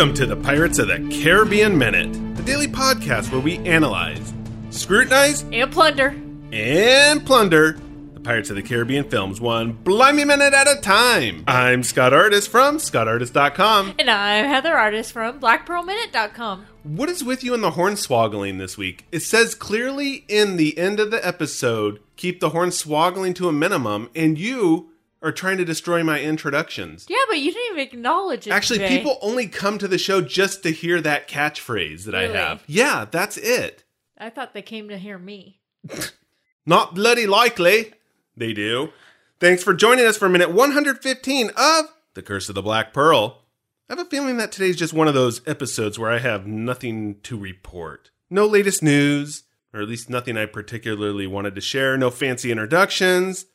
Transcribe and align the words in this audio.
Welcome 0.00 0.16
to 0.16 0.24
the 0.24 0.36
Pirates 0.36 0.78
of 0.78 0.88
the 0.88 0.98
Caribbean 1.22 1.76
Minute, 1.76 2.16
a 2.16 2.42
daily 2.42 2.66
podcast 2.66 3.30
where 3.30 3.40
we 3.42 3.58
analyze, 3.68 4.32
scrutinize, 4.70 5.44
And 5.52 5.70
plunder. 5.70 6.16
and 6.50 7.26
plunder 7.26 7.78
the 8.14 8.20
Pirates 8.20 8.48
of 8.48 8.56
the 8.56 8.62
Caribbean 8.62 9.10
films 9.10 9.42
one 9.42 9.72
blimey 9.72 10.24
minute 10.24 10.54
at 10.54 10.66
a 10.66 10.80
time. 10.80 11.44
I'm 11.46 11.82
Scott 11.82 12.14
Artist 12.14 12.48
from 12.48 12.78
ScottArtist.com. 12.78 13.96
And 13.98 14.08
I'm 14.08 14.46
Heather 14.46 14.74
Artist 14.74 15.12
from 15.12 15.38
BlackPearlMinute.com. 15.38 16.64
What 16.82 17.10
is 17.10 17.22
with 17.22 17.44
you 17.44 17.52
in 17.52 17.60
the 17.60 17.72
horn 17.72 17.92
hornswoggling 17.92 18.56
this 18.56 18.78
week? 18.78 19.04
It 19.12 19.20
says 19.20 19.54
clearly 19.54 20.24
in 20.28 20.56
the 20.56 20.78
end 20.78 20.98
of 20.98 21.10
the 21.10 21.24
episode, 21.26 22.00
keep 22.16 22.40
the 22.40 22.48
horn 22.48 22.70
hornswoggling 22.70 23.34
to 23.34 23.50
a 23.50 23.52
minimum, 23.52 24.08
and 24.14 24.38
you 24.38 24.89
are 25.22 25.32
trying 25.32 25.58
to 25.58 25.64
destroy 25.64 26.02
my 26.02 26.20
introductions. 26.20 27.06
Yeah, 27.08 27.18
but 27.28 27.38
you 27.38 27.52
didn't 27.52 27.72
even 27.78 27.78
acknowledge 27.80 28.46
it. 28.46 28.50
Actually, 28.50 28.88
people 28.88 29.18
only 29.20 29.46
come 29.46 29.78
to 29.78 29.88
the 29.88 29.98
show 29.98 30.20
just 30.20 30.62
to 30.62 30.70
hear 30.70 31.00
that 31.00 31.28
catchphrase 31.28 32.04
that 32.04 32.14
Really? 32.14 32.36
I 32.36 32.48
have. 32.48 32.64
Yeah, 32.66 33.04
that's 33.10 33.36
it. 33.36 33.84
I 34.18 34.30
thought 34.30 34.54
they 34.54 34.62
came 34.62 34.88
to 34.88 34.98
hear 34.98 35.18
me. 35.18 35.60
Not 36.66 36.94
bloody 36.94 37.26
likely. 37.26 37.92
They 38.36 38.52
do. 38.52 38.90
Thanks 39.38 39.62
for 39.62 39.74
joining 39.74 40.06
us 40.06 40.16
for 40.16 40.26
a 40.26 40.30
minute 40.30 40.52
115 40.52 41.50
of 41.56 41.84
The 42.14 42.22
Curse 42.22 42.48
of 42.48 42.54
the 42.54 42.62
Black 42.62 42.92
Pearl. 42.92 43.42
I 43.88 43.94
have 43.94 44.06
a 44.06 44.08
feeling 44.08 44.36
that 44.36 44.52
today's 44.52 44.76
just 44.76 44.92
one 44.92 45.08
of 45.08 45.14
those 45.14 45.40
episodes 45.48 45.98
where 45.98 46.10
I 46.10 46.18
have 46.18 46.46
nothing 46.46 47.20
to 47.22 47.36
report. 47.38 48.10
No 48.28 48.46
latest 48.46 48.82
news, 48.82 49.44
or 49.74 49.80
at 49.80 49.88
least 49.88 50.08
nothing 50.08 50.36
I 50.36 50.46
particularly 50.46 51.26
wanted 51.26 51.54
to 51.56 51.60
share, 51.60 51.96
no 51.96 52.10
fancy 52.10 52.52
introductions. 52.52 53.46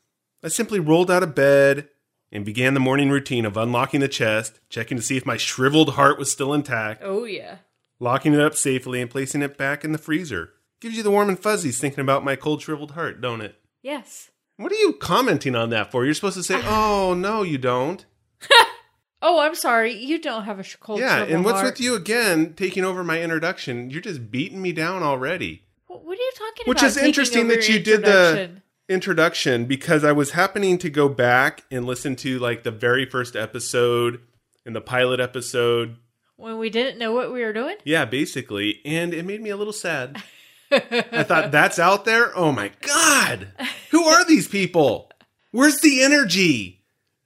I 0.45 0.49
simply 0.49 0.79
rolled 0.79 1.09
out 1.11 1.23
of 1.23 1.33
bed 1.35 1.89
and 2.31 2.45
began 2.45 2.73
the 2.75 2.79
morning 2.79 3.09
routine 3.09 3.45
of 3.45 3.57
unlocking 3.57 3.99
the 3.99 4.07
chest, 4.07 4.59
checking 4.69 4.95
to 4.97 5.03
see 5.03 5.17
if 5.17 5.25
my 5.25 5.38
shriveled 5.38 5.95
heart 5.95 6.19
was 6.19 6.31
still 6.31 6.53
intact, 6.53 7.01
Oh, 7.03 7.23
yeah. 7.25 7.57
locking 7.99 8.33
it 8.33 8.39
up 8.41 8.55
safely, 8.55 9.01
and 9.01 9.09
placing 9.09 9.41
it 9.41 9.57
back 9.57 9.83
in 9.83 9.91
the 9.91 9.97
freezer. 9.97 10.51
Gives 10.81 10.97
you 10.97 11.03
the 11.03 11.11
warm 11.11 11.29
and 11.29 11.39
fuzzies 11.39 11.79
thinking 11.79 12.01
about 12.01 12.23
my 12.23 12.35
cold 12.35 12.61
shriveled 12.61 12.91
heart, 12.91 13.21
don't 13.21 13.41
it? 13.41 13.55
Yes. 13.81 14.29
What 14.57 14.71
are 14.71 14.75
you 14.75 14.93
commenting 14.93 15.55
on 15.55 15.69
that 15.71 15.91
for? 15.91 16.05
You're 16.05 16.13
supposed 16.13 16.38
to 16.38 16.43
say, 16.43 16.61
"Oh 16.66 17.13
no, 17.13 17.41
you 17.43 17.57
don't." 17.57 18.05
Oh, 19.27 19.39
I'm 19.39 19.55
sorry. 19.55 19.93
You 19.93 20.19
don't 20.21 20.43
have 20.43 20.59
a 20.59 20.63
sh- 20.63 20.75
cold 20.79 20.99
shriveled. 20.99 21.17
heart. 21.17 21.29
yeah, 21.29 21.35
and 21.35 21.43
what's 21.45 21.55
heart. 21.61 21.73
with 21.73 21.81
you 21.81 21.95
again 21.95 22.53
taking 22.53 22.83
over 22.85 23.03
my 23.03 23.19
introduction? 23.21 23.89
You're 23.89 24.01
just 24.01 24.29
beating 24.29 24.61
me 24.61 24.71
down 24.71 25.01
already. 25.01 25.63
What, 25.88 26.05
what 26.05 26.11
are 26.19 26.21
you 26.21 26.31
talking 26.35 26.63
Which 26.67 26.77
about? 26.79 26.85
Which 26.88 26.97
is 26.97 26.97
interesting 26.97 27.47
that 27.47 27.67
you 27.67 27.79
did 27.79 28.03
the 28.03 28.51
introduction? 28.89 29.66
because 29.66 30.03
I 30.03 30.11
was 30.11 30.31
happening 30.31 30.78
to 30.80 30.89
go 30.89 31.09
back 31.09 31.64
and 31.72 31.86
listen 31.86 32.16
to 32.17 32.39
like 32.39 32.64
the 32.64 32.72
very 32.72 33.05
first 33.05 33.36
episode 33.36 34.22
and 34.66 34.75
the 34.75 34.81
pilot 34.81 35.19
episode. 35.19 35.97
When 36.38 36.58
we 36.58 36.69
didn't 36.69 37.00
know 37.00 37.13
what 37.13 37.31
we 37.31 37.44
were 37.44 37.53
doing? 37.53 37.78
Yeah, 37.86 38.06
basically, 38.06 38.81
and 38.83 39.13
it 39.13 39.25
made 39.25 39.41
me 39.41 39.50
a 39.50 39.58
little 39.58 39.73
sad. 39.73 40.22
I 40.72 41.23
thought 41.23 41.52
that's 41.52 41.80
out 41.80 42.06
there. 42.06 42.38
Oh 42.38 42.51
my 42.51 42.72
god. 42.81 43.50
Who 43.91 44.03
are 44.03 44.25
these 44.25 44.47
people? 44.47 45.09
Where's 45.51 45.79
the 45.79 46.03
energy? 46.03 46.84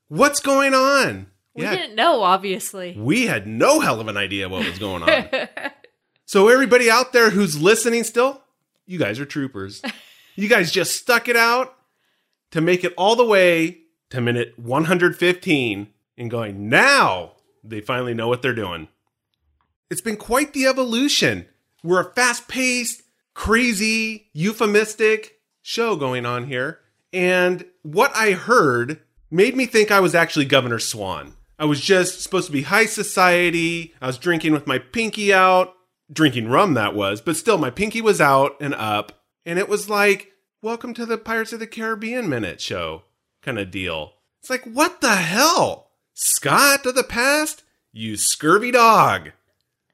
What's 0.08 0.40
going 0.40 0.74
on? 0.74 1.28
We 1.56 1.66
didn't 1.66 1.96
know, 1.96 2.22
obviously. 2.22 2.96
we 2.98 3.26
had 3.26 3.46
no 3.46 3.80
hell 3.82 4.00
of 4.00 4.08
an 4.08 4.16
idea 4.16 4.48
what 4.48 4.66
was 4.66 4.80
going 4.80 5.04
on. 5.04 5.28
so 6.26 6.48
everybody 6.48 6.90
out 6.90 7.12
there 7.12 7.32
who's 7.32 7.62
listening 7.62 8.06
still, 8.06 8.42
you 8.86 8.98
guys 8.98 9.20
are 9.20 9.26
troopers. 9.26 9.82
You 10.40 10.48
guys 10.48 10.72
just 10.72 10.96
stuck 10.96 11.28
it 11.28 11.36
out 11.36 11.76
to 12.52 12.62
make 12.62 12.86
it 12.86 12.94
all 12.98 13.18
the 13.18 13.26
way 13.26 13.80
to 14.10 14.22
minute 14.22 14.58
115 14.58 15.88
and 16.18 16.32
going, 16.32 16.70
now 16.70 17.34
they 17.62 17.82
finally 17.82 18.14
know 18.14 18.30
what 18.30 18.42
they're 18.42 18.54
doing. 18.54 18.88
It's 19.90 20.00
been 20.00 20.16
quite 20.16 20.54
the 20.54 20.66
evolution. 20.66 21.46
We're 21.84 22.00
a 22.00 22.14
fast 22.14 22.48
paced, 22.48 23.04
crazy, 23.34 24.30
euphemistic 24.32 25.42
show 25.62 25.98
going 25.98 26.26
on 26.26 26.46
here. 26.46 26.80
And 27.12 27.66
what 27.82 28.16
I 28.16 28.32
heard 28.32 29.02
made 29.30 29.58
me 29.58 29.66
think 29.66 29.92
I 29.92 30.00
was 30.00 30.16
actually 30.16 30.46
Governor 30.46 30.80
Swann. 30.80 31.34
I 31.60 31.66
was 31.66 31.82
just 31.82 32.22
supposed 32.22 32.46
to 32.46 32.54
be 32.54 32.62
high 32.62 32.86
society. 32.86 33.94
I 34.02 34.08
was 34.08 34.18
drinking 34.18 34.54
with 34.54 34.68
my 34.68 34.80
pinky 34.80 35.34
out, 35.34 35.74
drinking 36.10 36.48
rum, 36.48 36.76
that 36.76 36.96
was, 36.96 37.20
but 37.20 37.36
still, 37.36 37.58
my 37.58 37.70
pinky 37.70 38.02
was 38.02 38.22
out 38.22 38.56
and 38.62 38.74
up. 38.74 39.19
And 39.46 39.58
it 39.60 39.70
was 39.70 39.90
like, 39.90 40.32
welcome 40.62 40.94
to 40.96 41.06
the 41.06 41.18
Pirates 41.18 41.54
of 41.54 41.60
the 41.60 41.68
Caribbean 41.68 42.30
Minute 42.30 42.62
show 42.62 43.04
kind 43.42 43.58
of 43.60 43.72
deal. 43.72 44.14
It's 44.42 44.50
like, 44.50 44.66
what 44.66 45.02
the 45.02 45.16
hell? 45.16 45.92
Scott 46.14 46.86
of 46.86 46.96
the 46.96 47.04
past? 47.04 47.64
You 47.92 48.18
scurvy 48.18 48.72
dog. 48.72 49.32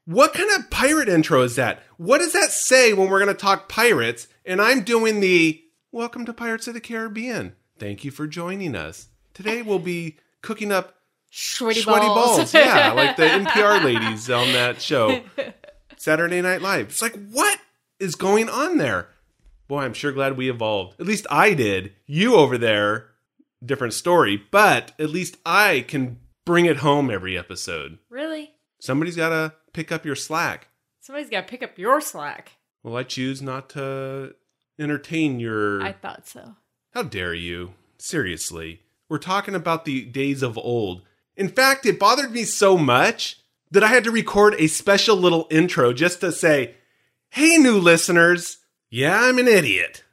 What 0.04 0.34
kind 0.34 0.50
of 0.56 0.70
pirate 0.70 1.08
intro 1.08 1.42
is 1.42 1.56
that? 1.56 1.82
What 1.96 2.18
does 2.18 2.32
that 2.32 2.50
say 2.52 2.92
when 2.92 3.08
we're 3.08 3.18
going 3.20 3.34
to 3.34 3.40
talk 3.40 3.68
pirates 3.68 4.28
and 4.44 4.60
I'm 4.60 4.82
doing 4.82 5.20
the 5.20 5.62
Welcome 5.92 6.26
to 6.26 6.32
Pirates 6.32 6.68
of 6.68 6.74
the 6.74 6.80
Caribbean? 6.80 7.54
Thank 7.78 8.04
you 8.04 8.10
for 8.10 8.26
joining 8.26 8.74
us. 8.76 9.08
Today 9.34 9.62
we'll 9.62 9.78
be 9.78 10.16
cooking 10.42 10.70
up 10.70 10.94
Sweaty, 11.30 11.80
sweaty 11.80 12.06
balls. 12.06 12.36
balls. 12.38 12.54
Yeah, 12.54 12.92
like 12.92 13.16
the 13.16 13.24
NPR 13.24 13.82
ladies 13.82 14.30
on 14.30 14.52
that 14.52 14.80
show, 14.80 15.22
Saturday 15.96 16.40
Night 16.40 16.62
Live. 16.62 16.88
It's 16.88 17.02
like, 17.02 17.16
what 17.30 17.58
is 17.98 18.14
going 18.14 18.48
on 18.48 18.78
there? 18.78 19.08
Boy, 19.68 19.82
I'm 19.82 19.94
sure 19.94 20.12
glad 20.12 20.36
we 20.36 20.48
evolved. 20.50 21.00
At 21.00 21.06
least 21.06 21.26
I 21.30 21.54
did. 21.54 21.92
You 22.06 22.36
over 22.36 22.56
there, 22.56 23.08
different 23.64 23.94
story, 23.94 24.42
but 24.50 24.92
at 24.98 25.10
least 25.10 25.36
I 25.44 25.84
can 25.88 26.18
bring 26.44 26.66
it 26.66 26.78
home 26.78 27.10
every 27.10 27.36
episode. 27.36 27.98
really? 28.08 28.52
Somebody's 28.78 29.16
got 29.16 29.30
to 29.30 29.54
pick 29.72 29.90
up 29.90 30.04
your 30.04 30.14
slack. 30.14 30.68
Somebody's 31.00 31.30
got 31.30 31.46
to 31.46 31.50
pick 31.50 31.62
up 31.62 31.78
your 31.78 32.00
slack. 32.00 32.52
Well, 32.82 32.96
I 32.96 33.02
choose 33.04 33.40
not 33.40 33.70
to 33.70 34.34
entertain 34.78 35.40
your. 35.40 35.82
I 35.82 35.92
thought 35.92 36.28
so. 36.28 36.54
How 36.92 37.02
dare 37.02 37.34
you? 37.34 37.72
Seriously. 37.98 38.82
We're 39.08 39.18
talking 39.18 39.54
about 39.54 39.86
the 39.86 40.04
days 40.04 40.42
of 40.42 40.58
old. 40.58 41.02
In 41.36 41.48
fact, 41.48 41.86
it 41.86 41.98
bothered 41.98 42.32
me 42.32 42.44
so 42.44 42.76
much 42.76 43.40
that 43.70 43.82
I 43.82 43.88
had 43.88 44.04
to 44.04 44.10
record 44.10 44.54
a 44.58 44.66
special 44.66 45.16
little 45.16 45.46
intro 45.50 45.92
just 45.92 46.20
to 46.20 46.30
say, 46.30 46.74
hey, 47.30 47.56
new 47.56 47.78
listeners. 47.78 48.58
Yeah, 48.90 49.20
I'm 49.20 49.38
an 49.38 49.48
idiot. 49.48 50.04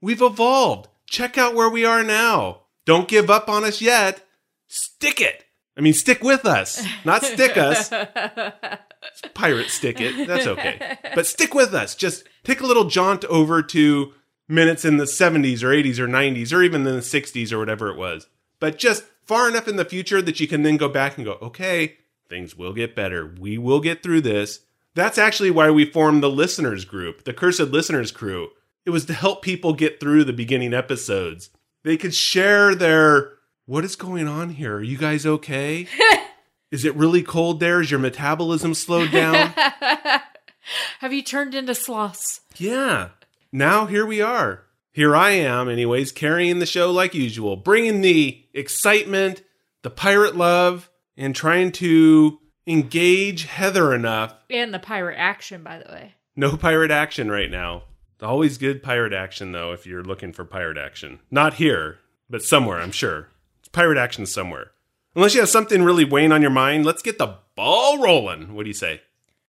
We've 0.00 0.22
evolved. 0.22 0.88
Check 1.06 1.38
out 1.38 1.54
where 1.54 1.70
we 1.70 1.84
are 1.84 2.02
now. 2.02 2.62
Don't 2.84 3.08
give 3.08 3.30
up 3.30 3.48
on 3.48 3.64
us 3.64 3.80
yet. 3.80 4.24
Stick 4.66 5.20
it. 5.20 5.44
I 5.76 5.82
mean, 5.82 5.92
stick 5.92 6.22
with 6.22 6.46
us, 6.46 6.84
not 7.04 7.22
stick 7.22 7.58
us. 7.58 7.90
Pirate 9.34 9.68
stick 9.68 10.00
it. 10.00 10.26
That's 10.26 10.46
okay. 10.46 10.98
But 11.14 11.26
stick 11.26 11.54
with 11.54 11.74
us. 11.74 11.94
Just 11.94 12.24
take 12.44 12.60
a 12.62 12.66
little 12.66 12.84
jaunt 12.84 13.24
over 13.26 13.62
to 13.62 14.14
minutes 14.48 14.84
in 14.84 14.96
the 14.96 15.04
70s 15.04 15.62
or 15.62 15.68
80s 15.68 15.98
or 15.98 16.08
90s 16.08 16.52
or 16.52 16.62
even 16.62 16.86
in 16.86 16.94
the 16.94 17.02
60s 17.02 17.52
or 17.52 17.58
whatever 17.58 17.90
it 17.90 17.98
was. 17.98 18.26
But 18.58 18.78
just 18.78 19.04
far 19.24 19.48
enough 19.48 19.68
in 19.68 19.76
the 19.76 19.84
future 19.84 20.22
that 20.22 20.40
you 20.40 20.48
can 20.48 20.62
then 20.62 20.78
go 20.78 20.88
back 20.88 21.16
and 21.16 21.26
go, 21.26 21.32
okay, 21.42 21.96
things 22.28 22.56
will 22.56 22.72
get 22.72 22.96
better. 22.96 23.26
We 23.38 23.58
will 23.58 23.80
get 23.80 24.02
through 24.02 24.22
this. 24.22 24.60
That's 24.96 25.18
actually 25.18 25.50
why 25.50 25.70
we 25.70 25.84
formed 25.84 26.22
the 26.22 26.30
listeners 26.30 26.86
group, 26.86 27.24
the 27.24 27.34
Cursed 27.34 27.60
Listeners 27.60 28.10
Crew. 28.10 28.48
It 28.86 28.90
was 28.90 29.04
to 29.04 29.12
help 29.12 29.42
people 29.42 29.74
get 29.74 30.00
through 30.00 30.24
the 30.24 30.32
beginning 30.32 30.72
episodes. 30.72 31.50
They 31.84 31.98
could 31.98 32.14
share 32.14 32.74
their, 32.74 33.34
what 33.66 33.84
is 33.84 33.94
going 33.94 34.26
on 34.26 34.48
here? 34.48 34.76
Are 34.76 34.82
you 34.82 34.96
guys 34.96 35.26
okay? 35.26 35.86
is 36.70 36.86
it 36.86 36.96
really 36.96 37.22
cold 37.22 37.60
there? 37.60 37.82
Is 37.82 37.90
your 37.90 38.00
metabolism 38.00 38.72
slowed 38.72 39.10
down? 39.10 39.52
Have 41.00 41.12
you 41.12 41.22
turned 41.22 41.54
into 41.54 41.74
sloths? 41.74 42.40
Yeah. 42.56 43.10
Now 43.52 43.84
here 43.84 44.06
we 44.06 44.22
are. 44.22 44.62
Here 44.92 45.14
I 45.14 45.32
am, 45.32 45.68
anyways, 45.68 46.10
carrying 46.10 46.58
the 46.58 46.64
show 46.64 46.90
like 46.90 47.12
usual, 47.12 47.56
bringing 47.56 48.00
the 48.00 48.46
excitement, 48.54 49.42
the 49.82 49.90
pirate 49.90 50.36
love, 50.36 50.88
and 51.18 51.34
trying 51.34 51.72
to 51.72 52.38
engage 52.66 53.44
Heather 53.44 53.94
enough. 53.94 54.34
And 54.50 54.72
the 54.74 54.78
pirate 54.78 55.16
action, 55.18 55.62
by 55.62 55.78
the 55.78 55.90
way. 55.92 56.14
No 56.34 56.56
pirate 56.56 56.90
action 56.90 57.30
right 57.30 57.50
now. 57.50 57.84
Always 58.22 58.58
good 58.58 58.82
pirate 58.82 59.12
action, 59.12 59.52
though, 59.52 59.72
if 59.72 59.86
you're 59.86 60.02
looking 60.02 60.32
for 60.32 60.44
pirate 60.44 60.78
action. 60.78 61.20
Not 61.30 61.54
here, 61.54 61.98
but 62.30 62.42
somewhere, 62.42 62.80
I'm 62.80 62.92
sure. 62.92 63.28
It's 63.60 63.68
pirate 63.68 63.98
action 63.98 64.26
somewhere. 64.26 64.72
Unless 65.14 65.34
you 65.34 65.40
have 65.40 65.48
something 65.48 65.82
really 65.82 66.04
weighing 66.04 66.32
on 66.32 66.42
your 66.42 66.50
mind, 66.50 66.84
let's 66.84 67.02
get 67.02 67.18
the 67.18 67.36
ball 67.54 67.98
rolling. 68.02 68.54
What 68.54 68.64
do 68.64 68.68
you 68.68 68.74
say? 68.74 69.02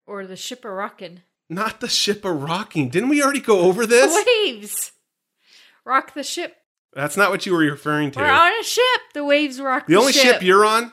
Or 0.05 0.25
the 0.25 0.35
ship 0.35 0.65
a 0.65 0.69
rockin'. 0.71 1.21
Not 1.49 1.81
the 1.81 1.87
ship 1.87 2.25
a 2.25 2.31
rocking. 2.31 2.89
Didn't 2.89 3.09
we 3.09 3.21
already 3.21 3.39
go 3.41 3.59
over 3.61 3.85
this? 3.85 4.13
The 4.13 4.25
waves. 4.45 4.91
Rock 5.85 6.13
the 6.13 6.23
ship. 6.23 6.55
That's 6.93 7.17
not 7.17 7.31
what 7.31 7.45
you 7.45 7.53
were 7.53 7.59
referring 7.59 8.11
to. 8.11 8.19
We're 8.19 8.29
on 8.31 8.51
a 8.59 8.63
ship. 8.63 8.83
The 9.13 9.25
waves 9.25 9.59
rock 9.59 9.87
The 9.87 9.93
ship. 9.93 9.95
the, 9.95 9.99
only 9.99 10.13
ship 10.13 10.41
you're 10.41 10.65
on 10.65 10.91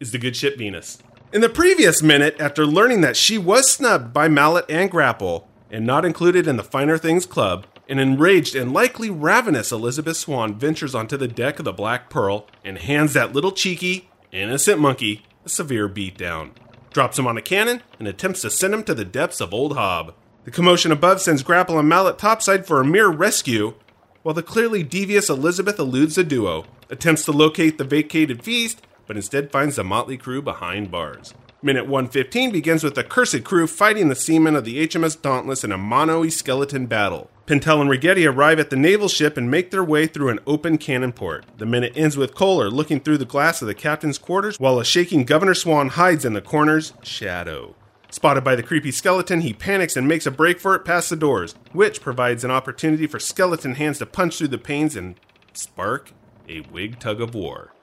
is 0.00 0.12
the 0.12 0.18
good 0.18 0.36
ship 0.36 0.58
Venus. 0.58 0.98
In 1.34 1.40
the 1.40 1.48
previous 1.48 2.00
minute, 2.00 2.36
after 2.38 2.64
learning 2.64 3.00
that 3.00 3.16
she 3.16 3.38
was 3.38 3.68
snubbed 3.68 4.12
by 4.12 4.28
Mallet 4.28 4.66
and 4.68 4.88
Grapple 4.88 5.48
and 5.68 5.84
not 5.84 6.04
included 6.04 6.46
in 6.46 6.56
the 6.56 6.62
Finer 6.62 6.96
Things 6.96 7.26
Club, 7.26 7.66
an 7.88 7.98
enraged 7.98 8.54
and 8.54 8.72
likely 8.72 9.10
ravenous 9.10 9.72
Elizabeth 9.72 10.16
Swann 10.16 10.54
ventures 10.54 10.94
onto 10.94 11.16
the 11.16 11.26
deck 11.26 11.58
of 11.58 11.64
the 11.64 11.72
Black 11.72 12.08
Pearl 12.08 12.46
and 12.64 12.78
hands 12.78 13.14
that 13.14 13.32
little 13.32 13.50
cheeky, 13.50 14.08
innocent 14.30 14.78
monkey 14.78 15.24
a 15.44 15.48
severe 15.48 15.88
beatdown. 15.88 16.52
Drops 16.92 17.18
him 17.18 17.26
on 17.26 17.36
a 17.36 17.42
cannon 17.42 17.82
and 17.98 18.06
attempts 18.06 18.42
to 18.42 18.48
send 18.50 18.72
him 18.72 18.84
to 18.84 18.94
the 18.94 19.04
depths 19.04 19.40
of 19.40 19.52
Old 19.52 19.76
Hob. 19.76 20.14
The 20.44 20.52
commotion 20.52 20.92
above 20.92 21.20
sends 21.20 21.42
Grapple 21.42 21.80
and 21.80 21.88
Mallet 21.88 22.16
topside 22.16 22.64
for 22.64 22.80
a 22.80 22.86
mere 22.86 23.08
rescue, 23.08 23.74
while 24.22 24.36
the 24.36 24.42
clearly 24.44 24.84
devious 24.84 25.28
Elizabeth 25.28 25.80
eludes 25.80 26.14
the 26.14 26.22
duo, 26.22 26.66
attempts 26.90 27.24
to 27.24 27.32
locate 27.32 27.76
the 27.76 27.82
vacated 27.82 28.44
feast, 28.44 28.82
but 29.06 29.16
instead 29.16 29.52
finds 29.52 29.76
the 29.76 29.84
motley 29.84 30.16
crew 30.16 30.42
behind 30.42 30.90
bars. 30.90 31.34
Minute 31.62 31.86
115 31.86 32.50
begins 32.50 32.84
with 32.84 32.94
the 32.94 33.02
cursed 33.02 33.42
crew 33.42 33.66
fighting 33.66 34.08
the 34.08 34.14
seamen 34.14 34.54
of 34.54 34.66
the 34.66 34.86
HMS 34.86 35.20
Dauntless 35.20 35.64
in 35.64 35.72
a 35.72 35.78
mono 35.78 36.28
skeleton 36.28 36.84
battle. 36.84 37.30
Pintel 37.46 37.80
and 37.80 37.90
Ragetti 37.90 38.30
arrive 38.30 38.58
at 38.58 38.70
the 38.70 38.76
naval 38.76 39.08
ship 39.08 39.36
and 39.36 39.50
make 39.50 39.70
their 39.70 39.84
way 39.84 40.06
through 40.06 40.28
an 40.28 40.40
open 40.46 40.78
cannon 40.78 41.12
port. 41.12 41.44
The 41.58 41.66
minute 41.66 41.92
ends 41.94 42.16
with 42.16 42.34
Koehler 42.34 42.70
looking 42.70 43.00
through 43.00 43.18
the 43.18 43.24
glass 43.24 43.60
of 43.60 43.68
the 43.68 43.74
captain's 43.74 44.18
quarters 44.18 44.58
while 44.58 44.78
a 44.78 44.84
shaking 44.84 45.24
Governor 45.24 45.54
Swann 45.54 45.88
hides 45.88 46.24
in 46.24 46.32
the 46.32 46.40
corner's 46.40 46.94
shadow. 47.02 47.74
Spotted 48.10 48.44
by 48.44 48.54
the 48.54 48.62
creepy 48.62 48.90
skeleton, 48.90 49.40
he 49.40 49.52
panics 49.52 49.96
and 49.96 50.06
makes 50.06 50.24
a 50.24 50.30
break 50.30 50.60
for 50.60 50.74
it 50.74 50.84
past 50.84 51.10
the 51.10 51.16
doors, 51.16 51.54
which 51.72 52.00
provides 52.00 52.44
an 52.44 52.50
opportunity 52.50 53.06
for 53.06 53.18
skeleton 53.18 53.74
hands 53.74 53.98
to 53.98 54.06
punch 54.06 54.38
through 54.38 54.48
the 54.48 54.56
panes 54.56 54.96
and 54.96 55.16
spark 55.52 56.12
a 56.48 56.60
wig 56.72 56.98
tug 56.98 57.20
of 57.20 57.34
war. 57.34 57.73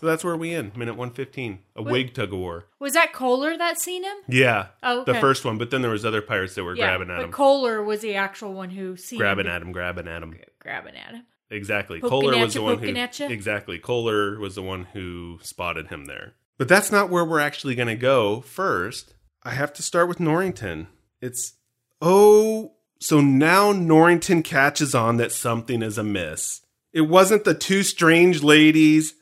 So 0.00 0.06
that's 0.06 0.22
where 0.22 0.36
we 0.36 0.54
end, 0.54 0.76
minute 0.76 0.96
115. 0.96 1.58
A 1.76 1.82
wig 1.82 2.14
tug 2.14 2.32
of 2.32 2.38
war. 2.38 2.66
Was 2.78 2.92
that 2.92 3.12
Koehler 3.12 3.58
that 3.58 3.80
seen 3.80 4.04
him? 4.04 4.16
Yeah. 4.28 4.68
Oh, 4.82 5.04
The 5.04 5.14
first 5.14 5.44
one, 5.44 5.58
but 5.58 5.70
then 5.70 5.82
there 5.82 5.90
was 5.90 6.04
other 6.04 6.22
pirates 6.22 6.54
that 6.54 6.64
were 6.64 6.74
grabbing 6.74 7.10
at 7.10 7.16
but 7.16 7.24
him. 7.26 7.32
Koehler 7.32 7.84
was 7.84 8.00
the 8.00 8.14
actual 8.14 8.52
one 8.52 8.70
who 8.70 8.96
seen 8.96 9.18
grabbing 9.18 9.46
him. 9.46 9.52
at 9.52 9.62
him, 9.62 9.72
grabbing 9.72 10.06
at 10.06 10.22
him. 10.22 10.38
Grabbing 10.60 10.96
at 10.96 11.14
him. 11.14 11.24
Exactly. 11.50 12.00
Poking 12.00 12.30
Koehler 12.30 12.42
was 12.42 12.54
the 12.54 12.62
one 12.62 12.78
who? 12.78 13.24
Exactly. 13.32 13.78
Koehler 13.78 14.38
was 14.38 14.54
the 14.54 14.62
one 14.62 14.84
who 14.92 15.38
spotted 15.42 15.88
him 15.88 16.04
there. 16.04 16.34
But 16.58 16.68
that's 16.68 16.92
not 16.92 17.08
where 17.08 17.24
we're 17.24 17.40
actually 17.40 17.74
going 17.74 17.88
to 17.88 17.96
go 17.96 18.40
first. 18.40 19.14
I 19.42 19.50
have 19.50 19.72
to 19.74 19.82
start 19.82 20.08
with 20.08 20.20
Norrington. 20.20 20.88
It's 21.20 21.54
oh, 22.02 22.72
so 23.00 23.20
now 23.20 23.72
Norrington 23.72 24.42
catches 24.42 24.94
on 24.94 25.16
that 25.16 25.32
something 25.32 25.82
is 25.82 25.98
amiss. 25.98 26.60
It 26.92 27.02
wasn't 27.02 27.44
the 27.44 27.54
two 27.54 27.82
strange 27.82 28.42
ladies, 28.42 29.14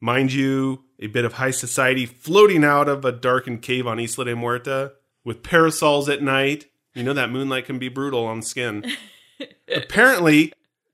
mind 0.00 0.32
you, 0.32 0.84
a 0.98 1.06
bit 1.06 1.24
of 1.24 1.34
high 1.34 1.50
society 1.50 2.06
floating 2.06 2.64
out 2.64 2.88
of 2.88 3.04
a 3.04 3.12
darkened 3.12 3.62
cave 3.62 3.86
on 3.86 3.98
Isla 3.98 4.24
de 4.24 4.34
Muerta 4.34 4.92
with 5.24 5.42
parasols 5.42 6.08
at 6.08 6.22
night. 6.22 6.66
You 6.94 7.02
know 7.04 7.12
that 7.12 7.30
moonlight 7.30 7.66
can 7.66 7.78
be 7.78 7.88
brutal 7.88 8.26
on 8.26 8.42
skin. 8.42 8.84
Apparently, 9.74 10.52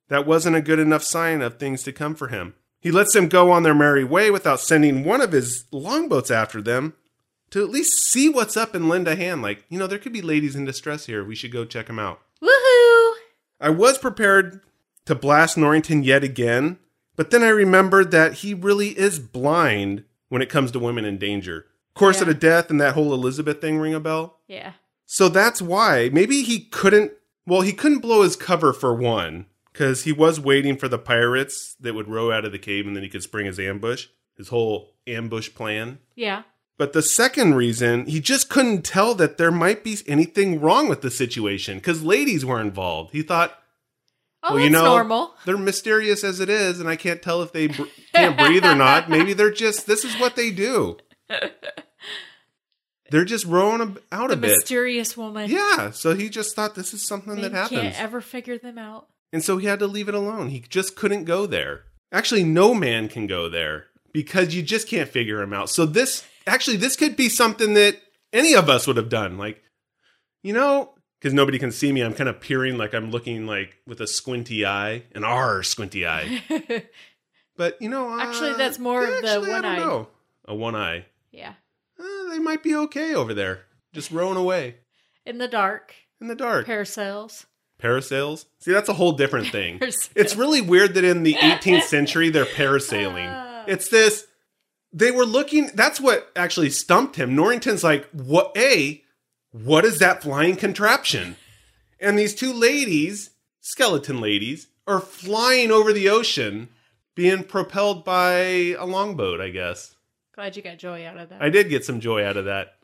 that 0.08 0.26
wasn't 0.26 0.56
a 0.56 0.62
good 0.62 0.78
enough 0.78 1.02
sign 1.02 1.40
of 1.40 1.58
things 1.58 1.82
to 1.84 1.92
come 1.92 2.14
for 2.14 2.28
him. 2.28 2.54
He 2.80 2.90
lets 2.90 3.14
them 3.14 3.28
go 3.28 3.50
on 3.50 3.62
their 3.62 3.74
merry 3.74 4.04
way 4.04 4.30
without 4.30 4.60
sending 4.60 5.04
one 5.04 5.22
of 5.22 5.32
his 5.32 5.64
longboats 5.72 6.30
after 6.30 6.60
them 6.60 6.94
to 7.50 7.62
at 7.62 7.70
least 7.70 8.10
see 8.10 8.28
what's 8.28 8.56
up 8.56 8.74
and 8.74 8.88
lend 8.88 9.08
a 9.08 9.16
hand. 9.16 9.40
Like, 9.40 9.64
you 9.70 9.78
know, 9.78 9.86
there 9.86 9.98
could 9.98 10.12
be 10.12 10.20
ladies 10.20 10.54
in 10.54 10.66
distress 10.66 11.06
here. 11.06 11.24
We 11.24 11.34
should 11.34 11.52
go 11.52 11.64
check 11.64 11.86
them 11.86 11.98
out. 11.98 12.20
Woohoo! 12.42 13.12
I 13.60 13.70
was 13.70 13.96
prepared 13.96 14.60
to 15.06 15.14
blast 15.14 15.56
Norrington 15.56 16.02
yet 16.02 16.22
again, 16.22 16.78
but 17.16 17.30
then 17.30 17.42
I 17.42 17.48
remembered 17.48 18.10
that 18.10 18.34
he 18.34 18.54
really 18.54 18.88
is 18.98 19.18
blind 19.18 20.04
when 20.28 20.42
it 20.42 20.48
comes 20.48 20.70
to 20.72 20.78
women 20.78 21.04
in 21.04 21.18
danger. 21.18 21.66
Course 21.94 22.20
Yeah. 22.20 22.28
of 22.28 22.40
Death 22.40 22.70
and 22.70 22.80
that 22.80 22.94
whole 22.94 23.14
Elizabeth 23.14 23.60
thing 23.60 23.78
ring 23.78 23.94
a 23.94 24.00
bell? 24.00 24.40
Yeah. 24.48 24.72
So 25.06 25.28
that's 25.28 25.62
why 25.62 26.10
maybe 26.12 26.42
he 26.42 26.60
couldn't. 26.60 27.12
Well, 27.46 27.60
he 27.60 27.72
couldn't 27.72 27.98
blow 28.00 28.22
his 28.22 28.36
cover 28.36 28.72
for 28.72 28.94
one, 28.94 29.46
because 29.72 30.04
he 30.04 30.12
was 30.12 30.40
waiting 30.40 30.76
for 30.76 30.88
the 30.88 30.98
pirates 30.98 31.76
that 31.78 31.94
would 31.94 32.08
row 32.08 32.32
out 32.32 32.44
of 32.44 32.52
the 32.52 32.58
cave 32.58 32.86
and 32.86 32.96
then 32.96 33.02
he 33.02 33.08
could 33.08 33.22
spring 33.22 33.46
his 33.46 33.60
ambush, 33.60 34.06
his 34.36 34.48
whole 34.48 34.94
ambush 35.06 35.52
plan. 35.54 35.98
Yeah. 36.16 36.42
But 36.78 36.92
the 36.94 37.02
second 37.02 37.54
reason, 37.54 38.06
he 38.06 38.18
just 38.18 38.48
couldn't 38.48 38.82
tell 38.84 39.14
that 39.14 39.36
there 39.38 39.52
might 39.52 39.84
be 39.84 39.98
anything 40.08 40.60
wrong 40.60 40.88
with 40.88 41.02
the 41.02 41.10
situation 41.10 41.78
because 41.78 42.02
ladies 42.02 42.44
were 42.44 42.60
involved. 42.60 43.12
He 43.12 43.22
thought, 43.22 43.56
Oh, 44.46 44.54
well, 44.56 44.62
you 44.64 44.68
know, 44.70 44.84
normal. 44.84 45.34
they're 45.46 45.56
mysterious 45.56 46.22
as 46.22 46.38
it 46.40 46.50
is, 46.50 46.78
and 46.78 46.88
I 46.88 46.96
can't 46.96 47.22
tell 47.22 47.40
if 47.42 47.52
they 47.52 47.68
br- 47.68 47.84
can't 48.14 48.36
breathe 48.36 48.64
or 48.64 48.74
not. 48.74 49.08
Maybe 49.08 49.32
they're 49.32 49.50
just, 49.50 49.86
this 49.86 50.04
is 50.04 50.14
what 50.20 50.36
they 50.36 50.50
do. 50.50 50.98
They're 53.10 53.24
just 53.24 53.44
rowing 53.44 53.80
ab- 53.82 54.02
out 54.10 54.28
The 54.28 54.34
a 54.34 54.36
bit. 54.38 54.50
mysterious 54.56 55.16
woman. 55.16 55.50
Yeah, 55.50 55.90
so 55.90 56.14
he 56.14 56.28
just 56.28 56.56
thought 56.56 56.74
this 56.74 56.94
is 56.94 57.06
something 57.06 57.34
Man 57.34 57.42
that 57.42 57.52
happens. 57.52 57.80
can't 57.80 58.00
ever 58.00 58.20
figure 58.20 58.58
them 58.58 58.78
out. 58.78 59.08
and 59.32 59.44
so 59.44 59.58
he 59.58 59.66
had 59.66 59.78
to 59.80 59.86
leave 59.86 60.08
it 60.08 60.14
alone. 60.14 60.48
He 60.48 60.60
just 60.60 60.96
couldn't 60.96 61.24
go 61.24 61.46
there. 61.46 61.82
Actually, 62.12 62.44
no 62.44 62.74
man 62.74 63.08
can 63.08 63.26
go 63.26 63.48
there 63.48 63.86
because 64.12 64.54
you 64.54 64.62
just 64.62 64.88
can't 64.88 65.08
figure 65.10 65.42
him 65.42 65.52
out. 65.52 65.68
So 65.70 65.84
this 65.86 66.24
actually 66.46 66.76
this 66.78 66.96
could 66.96 67.14
be 67.16 67.28
something 67.28 67.74
that 67.74 68.00
any 68.32 68.54
of 68.54 68.68
us 68.70 68.86
would 68.86 68.96
have 68.96 69.10
done. 69.10 69.36
Like, 69.36 69.62
you 70.42 70.52
know, 70.54 70.93
because 71.24 71.32
nobody 71.32 71.58
can 71.58 71.72
see 71.72 71.90
me, 71.90 72.02
I'm 72.02 72.12
kind 72.12 72.28
of 72.28 72.38
peering 72.38 72.76
like 72.76 72.92
I'm 72.94 73.10
looking 73.10 73.46
like 73.46 73.78
with 73.86 73.98
a 74.02 74.06
squinty 74.06 74.66
eye, 74.66 75.04
an 75.14 75.24
R 75.24 75.62
squinty 75.62 76.06
eye. 76.06 76.42
But 77.56 77.80
you 77.80 77.88
know, 77.88 78.10
uh, 78.10 78.20
Actually, 78.20 78.54
that's 78.54 78.78
more 78.80 79.04
of 79.04 79.22
the 79.22 79.28
actually, 79.30 79.50
I 79.50 79.54
one 79.54 79.62
don't 79.62 79.72
eye. 79.72 79.78
know. 79.78 80.08
A 80.46 80.54
one 80.56 80.74
eye. 80.74 81.04
yeah. 81.30 81.52
Uh, 81.98 82.30
they 82.30 82.40
might 82.40 82.64
be 82.64 82.74
okay 82.74 83.14
over 83.14 83.32
there, 83.32 83.60
just 83.92 84.10
rowing 84.10 84.36
away 84.36 84.74
In 85.24 85.38
the 85.38 85.46
dark. 85.46 85.94
in 86.20 86.26
the 86.26 86.34
dark. 86.34 86.66
Parasails. 86.66 87.46
Parasails? 87.80 88.46
See, 88.58 88.72
that's 88.72 88.88
a 88.88 88.94
whole 88.94 89.12
different 89.12 89.46
thing. 89.52 89.78
It's 89.80 90.34
really 90.34 90.60
weird 90.62 90.94
that 90.94 91.04
in 91.04 91.22
the 91.22 91.34
18th 91.34 91.84
century 91.84 92.28
they're 92.28 92.44
parasailing. 92.44 93.28
Ah. 93.30 93.64
It's 93.68 93.88
this. 93.88 94.26
They 94.92 95.12
were 95.12 95.24
looking. 95.24 95.70
That's 95.74 96.00
what 96.00 96.28
actually 96.34 96.70
stumped 96.70 97.14
him. 97.14 97.36
Norrington's 97.36 97.84
like, 97.84 98.08
"What? 98.10 98.50
A, 98.56 99.03
what 99.62 99.84
is 99.84 99.98
that 100.00 100.22
flying 100.22 100.56
contraption?" 100.56 101.36
And 102.00 102.18
these 102.18 102.34
two 102.34 102.52
ladies, 102.52 103.30
skeleton 103.60 104.20
ladies, 104.20 104.66
are 104.86 105.00
flying 105.00 105.70
over 105.70 105.92
the 105.92 106.08
ocean, 106.08 106.68
being 107.14 107.44
propelled 107.44 108.04
by 108.04 108.34
a 108.78 108.84
longboat. 108.84 109.40
I 109.40 109.50
guess 109.50 109.94
Glad 110.34 110.56
you 110.56 110.62
got 110.62 110.78
joy 110.78 111.06
out 111.06 111.16
of 111.16 111.28
that. 111.28 111.40
I 111.40 111.48
did 111.48 111.68
get 111.68 111.84
some 111.84 112.00
joy 112.00 112.24
out 112.24 112.36
of 112.36 112.46
that. 112.46 112.74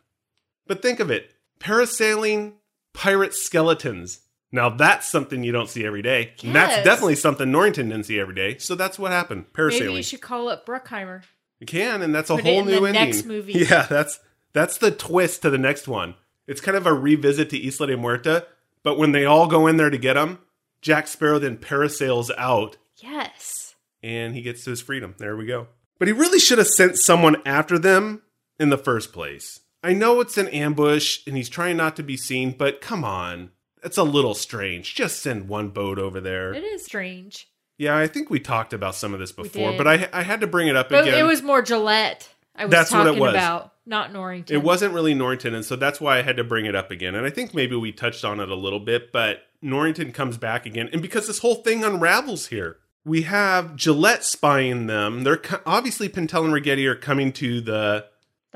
But 0.67 0.81
think 0.83 1.01
of 1.01 1.11
it: 1.11 1.33
parasailing 1.59 2.55
pirate 2.93 3.35
skeletons. 3.35 4.21
Now 4.53 4.69
that's 4.69 5.09
something 5.11 5.45
you 5.45 5.53
don't 5.53 5.69
see 5.69 5.85
every 5.85 6.03
day. 6.03 6.33
And 6.43 6.55
that's 6.55 6.83
definitely 6.85 7.17
something 7.17 7.51
Norrington 7.51 7.89
didn't 7.89 8.07
see 8.07 8.19
every 8.19 8.35
day. 8.35 8.59
So 8.59 8.75
that's 8.75 8.99
what 8.99 9.13
happened. 9.13 9.47
Parasailing. 9.53 9.81
Maybe 9.81 9.95
you 9.95 10.03
should 10.03 10.21
call 10.21 10.49
up 10.49 10.67
Bruckheimer. 10.67 11.23
You 11.61 11.67
can, 11.67 12.03
and 12.03 12.15
that's 12.15 12.31
a 12.31 12.37
Put 12.37 12.45
whole 12.45 12.65
new 12.65 12.85
ending. 12.87 12.93
next 12.93 13.25
movie. 13.27 13.53
Yeah, 13.71 13.87
that's 13.89 14.19
that's 14.53 14.79
the 14.79 14.91
twist 14.91 15.43
to 15.43 15.51
the 15.51 15.59
next 15.59 15.87
one. 15.87 16.15
It's 16.47 16.61
kind 16.61 16.77
of 16.77 16.87
a 16.87 16.93
revisit 16.93 17.51
to 17.51 17.59
Isla 17.67 17.87
de 17.89 17.97
Muerta, 17.97 18.47
but 18.83 18.99
when 18.99 19.13
they 19.13 19.25
all 19.25 19.47
go 19.47 19.67
in 19.67 19.77
there 19.77 19.91
to 19.91 19.99
get 19.99 20.17
him, 20.17 20.39
Jack 20.83 21.07
Sparrow 21.07 21.39
then 21.39 21.57
parasails 21.59 22.31
out 22.39 22.77
Yes. 22.97 23.75
and 24.03 24.35
he 24.35 24.43
gets 24.43 24.65
to 24.65 24.71
his 24.71 24.81
freedom. 24.81 25.15
There 25.19 25.37
we 25.37 25.47
go. 25.47 25.69
But 25.99 26.09
he 26.09 26.13
really 26.13 26.39
should 26.41 26.59
have 26.59 26.67
sent 26.69 26.99
someone 26.99 27.37
after 27.45 27.79
them 27.79 28.23
in 28.59 28.71
the 28.71 28.79
first 28.79 29.13
place. 29.13 29.61
I 29.85 29.93
know 29.93 30.21
it's 30.21 30.39
an 30.39 30.49
ambush 30.49 31.21
and 31.27 31.37
he's 31.37 31.49
trying 31.49 31.77
not 31.77 31.97
to 31.97 32.03
be 32.03 32.17
seen, 32.17 32.53
but 32.57 32.81
come 32.81 33.05
on. 33.05 33.51
It's 33.83 33.97
a 33.99 34.03
little 34.03 34.35
strange. 34.35 34.95
Just 34.95 35.23
send 35.23 35.49
one 35.49 35.69
boat 35.69 35.99
over 35.99 36.21
there. 36.21 36.53
It 36.53 36.65
is 36.65 36.85
strange. 36.85 37.49
Yeah, 37.79 37.97
I 37.97 38.07
think 38.07 38.29
we 38.29 38.41
talked 38.41 38.75
about 38.75 38.95
some 38.95 39.15
of 39.15 39.21
this 39.21 39.33
before, 39.33 39.75
but 39.77 39.87
I 39.89 40.09
I 40.13 40.23
had 40.23 40.41
to 40.43 40.47
bring 40.47 40.69
it 40.69 40.77
up 40.77 40.91
But 40.91 41.05
again. 41.05 41.19
it 41.19 41.23
was 41.27 41.41
more 41.43 41.63
Gillette. 41.63 42.29
I 42.61 42.65
was 42.67 42.71
That's 42.71 42.93
what 42.93 43.07
it 43.07 43.17
was. 43.19 43.33
about, 43.33 43.73
not 43.87 44.13
Norrington. 44.13 44.55
It 44.55 44.63
wasn't 44.63 44.95
really 44.95 45.15
Norrington, 45.15 45.55
and 45.55 45.65
so 45.65 45.75
that's 45.77 46.01
why 46.01 46.19
I 46.19 46.23
had 46.23 46.37
to 46.37 46.45
bring 46.45 46.67
it 46.67 46.75
up 46.77 46.91
again. 46.91 47.15
And 47.15 47.27
I 47.27 47.31
think 47.31 47.55
maybe 47.55 47.75
we 47.77 47.91
touched 47.93 48.25
on 48.25 48.39
it 48.41 48.49
a 48.51 48.55
little 48.55 48.81
bit, 48.81 49.11
but 49.13 49.43
Norrington 49.63 50.13
comes 50.13 50.37
back 50.37 50.67
again, 50.67 50.89
and 50.93 51.01
because 51.03 51.27
this 51.27 51.39
whole 51.41 51.57
thing 51.57 51.83
unravels 51.83 52.47
here, 52.49 52.77
we 53.05 53.23
have 53.23 53.77
Gillette 53.77 54.25
spying 54.25 54.87
them. 54.87 55.25
They're 55.25 55.39
co- 55.39 55.61
obviously 55.65 56.09
Pintel 56.09 56.45
and 56.45 56.53
Ragetti 56.53 56.87
are 56.87 56.95
coming 56.95 57.33
to 57.35 57.61
the 57.63 58.07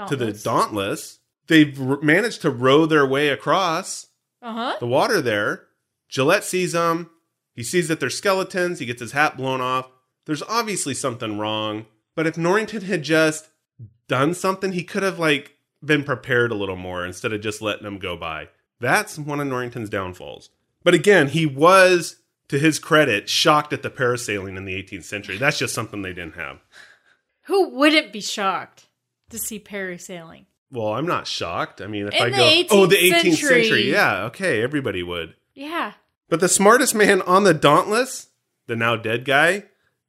to 0.08 0.16
the 0.16 0.26
Dauntless. 0.32 0.42
Dauntless. 0.42 1.18
They've 1.46 1.80
r- 1.90 2.00
managed 2.02 2.42
to 2.42 2.50
row 2.50 2.84
their 2.86 3.06
way 3.06 3.28
across 3.30 4.08
Uh-huh. 4.42 4.76
the 4.80 4.86
water 4.86 5.20
there. 5.22 5.66
Gillette 6.08 6.44
sees 6.44 6.72
them. 6.72 7.10
He 7.54 7.62
sees 7.62 7.88
that 7.88 8.00
they're 8.00 8.10
skeletons. 8.10 8.80
He 8.80 8.86
gets 8.86 9.00
his 9.00 9.12
hat 9.12 9.36
blown 9.36 9.60
off. 9.60 9.88
There's 10.26 10.42
obviously 10.42 10.94
something 10.94 11.38
wrong. 11.38 11.86
But 12.16 12.26
if 12.26 12.36
Norrington 12.36 12.82
had 12.82 13.02
just 13.02 13.48
done 14.08 14.34
something, 14.34 14.72
he 14.72 14.84
could 14.84 15.02
have 15.02 15.18
like 15.18 15.56
been 15.84 16.04
prepared 16.04 16.50
a 16.50 16.54
little 16.54 16.76
more 16.76 17.04
instead 17.04 17.32
of 17.32 17.40
just 17.40 17.62
letting 17.62 17.84
them 17.84 17.98
go 17.98 18.16
by. 18.16 18.48
That's 18.80 19.18
one 19.18 19.40
of 19.40 19.46
Norrington's 19.46 19.90
downfalls. 19.90 20.50
But 20.82 20.94
again, 20.94 21.28
he 21.28 21.46
was, 21.46 22.16
to 22.48 22.58
his 22.58 22.78
credit, 22.78 23.28
shocked 23.28 23.72
at 23.72 23.82
the 23.82 23.90
parasailing 23.90 24.56
in 24.56 24.64
the 24.64 24.74
18th 24.74 25.04
century. 25.04 25.38
That's 25.38 25.58
just 25.58 25.74
something 25.74 26.02
they 26.02 26.12
didn't 26.12 26.34
have. 26.34 26.60
Who 27.44 27.70
wouldn't 27.70 28.12
be 28.12 28.20
shocked 28.20 28.86
to 29.30 29.38
see 29.38 29.58
parasailing? 29.58 30.44
Well, 30.70 30.94
I'm 30.94 31.06
not 31.06 31.26
shocked. 31.26 31.80
I 31.80 31.86
mean, 31.86 32.08
if 32.08 32.14
In 32.14 32.22
I 32.22 32.30
go, 32.30 32.36
18th 32.36 32.66
oh, 32.70 32.86
the 32.86 32.96
18th 32.96 33.20
century. 33.22 33.62
century. 33.62 33.90
yeah, 33.92 34.24
okay, 34.24 34.62
everybody 34.62 35.02
would. 35.02 35.34
Yeah. 35.54 35.92
But 36.28 36.40
the 36.40 36.48
smartest 36.48 36.94
man 36.94 37.22
on 37.22 37.44
the 37.44 37.54
Dauntless, 37.54 38.28
the 38.66 38.74
now 38.76 38.96
dead 38.96 39.24
guy, 39.24 39.64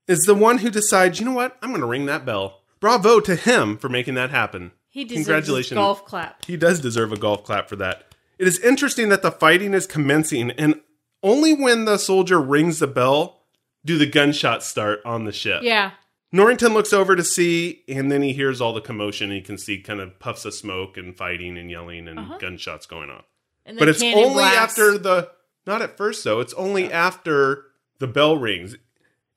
is 0.08 0.20
the 0.22 0.34
one 0.36 0.60
who 0.60 0.70
decides, 0.70 1.20
you 1.20 1.26
know 1.26 1.34
what? 1.34 1.58
I'm 1.62 1.70
going 1.70 1.82
to 1.82 1.88
ring 1.88 2.06
that 2.08 2.26
bell. 2.26 2.62
Bravo 2.80 3.20
to 3.22 3.36
him 3.36 3.78
for 3.78 3.90
making 3.90 4.16
that 4.16 4.30
happen. 4.32 4.72
He 4.90 5.04
deserves 5.04 5.26
Congratulations. 5.28 5.72
a 5.72 5.76
golf 5.76 6.06
clap. 6.06 6.46
He 6.46 6.56
does 6.58 6.80
deserve 6.80 7.12
a 7.12 7.18
golf 7.18 7.44
clap 7.44 7.68
for 7.70 7.76
that. 7.78 8.14
It 8.40 8.48
is 8.48 8.60
interesting 8.60 9.10
that 9.10 9.22
the 9.22 9.32
fighting 9.32 9.74
is 9.74 9.86
commencing, 9.88 10.52
and 10.52 10.82
only 11.24 11.54
when 11.54 11.86
the 11.86 11.98
soldier 11.98 12.40
rings 12.42 12.80
the 12.80 12.88
bell 12.88 13.42
do 13.84 13.98
the 13.98 14.06
gunshots 14.06 14.66
start 14.66 15.00
on 15.06 15.26
the 15.26 15.32
ship. 15.32 15.62
Yeah. 15.64 15.92
Norrington 16.32 16.74
looks 16.74 16.92
over 16.92 17.16
to 17.16 17.24
see, 17.24 17.84
and 17.88 18.12
then 18.12 18.22
he 18.22 18.34
hears 18.34 18.60
all 18.60 18.74
the 18.74 18.82
commotion. 18.82 19.32
He 19.32 19.42
can 19.42 19.58
see 19.58 19.80
kind 19.80 20.02
of 20.02 20.20
puffs 20.20 20.44
of 20.44 20.54
smoke 20.54 20.98
and 20.98 21.16
fighting 21.16 21.58
and 21.58 21.70
yelling 21.72 22.08
and 22.08 22.20
Uh-huh. 22.20 22.38
gunshots 22.40 22.86
going 22.86 23.10
off. 23.10 23.26
And 23.66 23.78
But 23.80 23.88
it's 23.90 24.02
only 24.04 24.34
blasts. 24.34 24.58
after 24.78 24.98
the 24.98 25.30
not 25.66 25.82
at 25.82 25.98
first 25.98 26.24
though. 26.24 26.40
It's 26.42 26.54
only 26.56 26.92
after 26.92 27.64
the 28.00 28.08
bell 28.08 28.38
rings. 28.38 28.76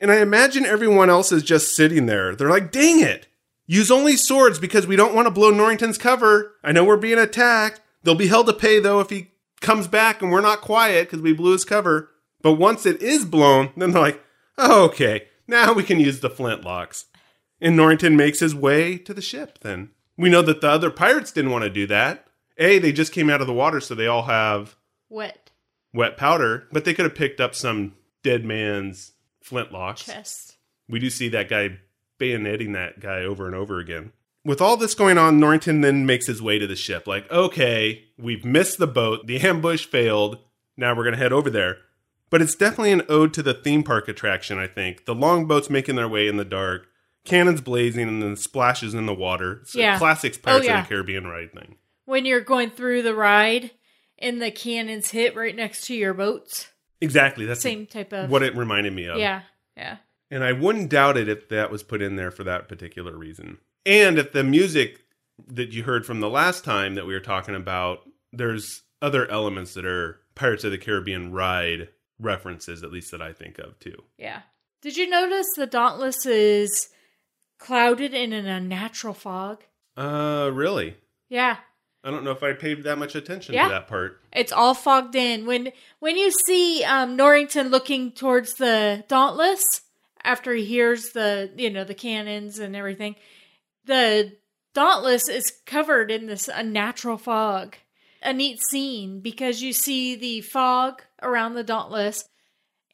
And 0.00 0.10
I 0.12 0.20
imagine 0.20 0.64
everyone 0.64 1.10
else 1.10 1.32
is 1.32 1.42
just 1.42 1.74
sitting 1.74 2.06
there. 2.06 2.34
They're 2.34 2.50
like, 2.50 2.70
"Dang 2.70 3.00
it. 3.00 3.26
Use 3.66 3.90
only 3.90 4.16
swords 4.16 4.58
because 4.58 4.86
we 4.86 4.96
don't 4.96 5.14
want 5.14 5.26
to 5.26 5.30
blow 5.30 5.50
Norrington's 5.50 5.98
cover. 5.98 6.54
I 6.64 6.72
know 6.72 6.84
we're 6.84 6.96
being 6.96 7.18
attacked. 7.18 7.80
They'll 8.02 8.14
be 8.14 8.28
held 8.28 8.46
to 8.46 8.52
pay 8.54 8.80
though 8.80 9.00
if 9.00 9.10
he 9.10 9.32
comes 9.60 9.86
back 9.86 10.22
and 10.22 10.30
we're 10.30 10.40
not 10.40 10.62
quiet 10.62 11.06
because 11.06 11.20
we 11.20 11.32
blew 11.32 11.52
his 11.52 11.64
cover. 11.64 12.10
But 12.40 12.54
once 12.54 12.86
it 12.86 13.02
is 13.02 13.24
blown, 13.24 13.70
then 13.76 13.90
they're 13.90 14.00
like, 14.00 14.22
oh, 14.56 14.84
okay, 14.84 15.26
now 15.46 15.72
we 15.72 15.82
can 15.82 16.00
use 16.00 16.20
the 16.20 16.30
flintlocks. 16.30 17.04
And 17.60 17.76
Norrington 17.76 18.16
makes 18.16 18.40
his 18.40 18.54
way 18.54 18.96
to 18.98 19.12
the 19.12 19.20
ship 19.20 19.58
then. 19.60 19.90
We 20.16 20.30
know 20.30 20.42
that 20.42 20.60
the 20.60 20.70
other 20.70 20.90
pirates 20.90 21.32
didn't 21.32 21.50
want 21.50 21.64
to 21.64 21.70
do 21.70 21.86
that. 21.88 22.26
A, 22.56 22.78
they 22.78 22.92
just 22.92 23.12
came 23.12 23.28
out 23.28 23.40
of 23.40 23.46
the 23.46 23.52
water, 23.52 23.80
so 23.80 23.94
they 23.94 24.06
all 24.06 24.24
have 24.24 24.76
Wet 25.10 25.50
wet 25.92 26.16
powder, 26.16 26.68
but 26.72 26.84
they 26.84 26.94
could 26.94 27.04
have 27.04 27.14
picked 27.14 27.40
up 27.40 27.54
some 27.54 27.94
dead 28.22 28.44
man's 28.44 29.12
flintlocks. 29.48 30.04
chest. 30.04 30.56
We 30.88 30.98
do 30.98 31.10
see 31.10 31.28
that 31.30 31.48
guy 31.48 31.78
bayoneting 32.20 32.72
that 32.74 33.00
guy 33.00 33.20
over 33.22 33.46
and 33.46 33.54
over 33.54 33.78
again. 33.78 34.12
With 34.44 34.60
all 34.60 34.76
this 34.76 34.94
going 34.94 35.18
on, 35.18 35.38
Norrington 35.38 35.80
then 35.82 36.06
makes 36.06 36.26
his 36.26 36.40
way 36.40 36.58
to 36.58 36.66
the 36.66 36.76
ship. 36.76 37.06
Like, 37.06 37.30
okay, 37.30 38.04
we've 38.16 38.44
missed 38.44 38.78
the 38.78 38.86
boat. 38.86 39.26
The 39.26 39.38
ambush 39.40 39.84
failed. 39.86 40.38
Now 40.76 40.94
we're 40.94 41.04
going 41.04 41.14
to 41.14 41.20
head 41.22 41.32
over 41.32 41.50
there. 41.50 41.76
But 42.30 42.42
it's 42.42 42.54
definitely 42.54 42.92
an 42.92 43.02
ode 43.08 43.32
to 43.34 43.42
the 43.42 43.54
theme 43.54 43.82
park 43.82 44.08
attraction, 44.08 44.58
I 44.58 44.66
think. 44.66 45.04
The 45.06 45.14
longboats 45.14 45.70
making 45.70 45.96
their 45.96 46.08
way 46.08 46.28
in 46.28 46.36
the 46.36 46.44
dark, 46.44 46.86
cannons 47.24 47.60
blazing, 47.60 48.06
and 48.08 48.22
then 48.22 48.36
splashes 48.36 48.94
in 48.94 49.06
the 49.06 49.14
water. 49.14 49.60
It's 49.62 49.74
Yeah. 49.74 49.96
a 49.96 49.98
classic 49.98 50.34
oh, 50.36 50.40
Pirates 50.42 50.66
Oh, 50.66 50.70
yeah. 50.70 50.80
of 50.80 50.84
the 50.84 50.94
Caribbean 50.94 51.26
ride 51.26 51.52
thing. 51.52 51.76
When 52.04 52.24
you're 52.24 52.40
going 52.40 52.70
through 52.70 53.02
the 53.02 53.14
ride 53.14 53.70
and 54.18 54.40
the 54.40 54.50
cannons 54.50 55.10
hit 55.10 55.36
right 55.36 55.54
next 55.56 55.86
to 55.86 55.94
your 55.94 56.14
boats. 56.14 56.68
Exactly. 57.00 57.46
That's 57.46 57.60
Same 57.60 57.86
type 57.86 58.12
of. 58.12 58.30
what 58.30 58.42
it 58.42 58.56
reminded 58.56 58.92
me 58.92 59.06
of. 59.06 59.18
Yeah. 59.18 59.42
Yeah. 59.76 59.98
And 60.30 60.44
I 60.44 60.52
wouldn't 60.52 60.90
doubt 60.90 61.16
it 61.16 61.28
if 61.28 61.48
that 61.48 61.70
was 61.70 61.82
put 61.82 62.02
in 62.02 62.16
there 62.16 62.30
for 62.30 62.44
that 62.44 62.68
particular 62.68 63.16
reason. 63.16 63.58
And 63.86 64.18
if 64.18 64.32
the 64.32 64.44
music 64.44 65.00
that 65.46 65.72
you 65.72 65.84
heard 65.84 66.04
from 66.04 66.20
the 66.20 66.28
last 66.28 66.64
time 66.64 66.96
that 66.96 67.06
we 67.06 67.14
were 67.14 67.20
talking 67.20 67.54
about, 67.54 68.00
there's 68.32 68.82
other 69.00 69.30
elements 69.30 69.74
that 69.74 69.86
are 69.86 70.20
Pirates 70.34 70.64
of 70.64 70.72
the 70.72 70.78
Caribbean 70.78 71.32
ride 71.32 71.88
references, 72.18 72.82
at 72.82 72.92
least 72.92 73.10
that 73.12 73.22
I 73.22 73.32
think 73.32 73.58
of 73.58 73.78
too. 73.78 74.02
Yeah. 74.18 74.42
Did 74.82 74.96
you 74.96 75.08
notice 75.08 75.46
the 75.56 75.66
Dauntless 75.66 76.26
is 76.26 76.88
clouded 77.58 78.12
in 78.14 78.32
an 78.32 78.46
unnatural 78.46 79.14
fog? 79.14 79.64
Uh, 79.96 80.50
really? 80.52 80.96
Yeah. 81.28 81.56
I 82.04 82.10
don't 82.10 82.24
know 82.24 82.30
if 82.30 82.42
I 82.42 82.52
paid 82.52 82.84
that 82.84 82.98
much 82.98 83.14
attention 83.14 83.54
Yeah. 83.54 83.64
to 83.64 83.70
that 83.70 83.88
part. 83.88 84.20
It's 84.32 84.52
all 84.52 84.74
fogged 84.74 85.16
in. 85.16 85.46
When 85.46 85.72
when 85.98 86.16
you 86.16 86.30
see 86.30 86.84
um, 86.84 87.16
Norrington 87.16 87.68
looking 87.68 88.12
towards 88.12 88.54
the 88.54 89.04
Dauntless 89.08 89.62
after 90.22 90.54
he 90.54 90.64
hears 90.64 91.10
the 91.10 91.50
you 91.56 91.70
know 91.70 91.84
the 91.84 91.94
cannons 91.94 92.58
and 92.58 92.76
everything, 92.76 93.16
the 93.84 94.36
Dauntless 94.74 95.28
is 95.28 95.52
covered 95.66 96.10
in 96.10 96.26
this 96.26 96.48
unnatural 96.48 97.18
fog. 97.18 97.76
A 98.22 98.32
neat 98.32 98.58
scene 98.70 99.20
because 99.20 99.62
you 99.62 99.72
see 99.72 100.16
the 100.16 100.40
fog 100.40 101.02
around 101.22 101.54
the 101.54 101.62
Dauntless, 101.62 102.24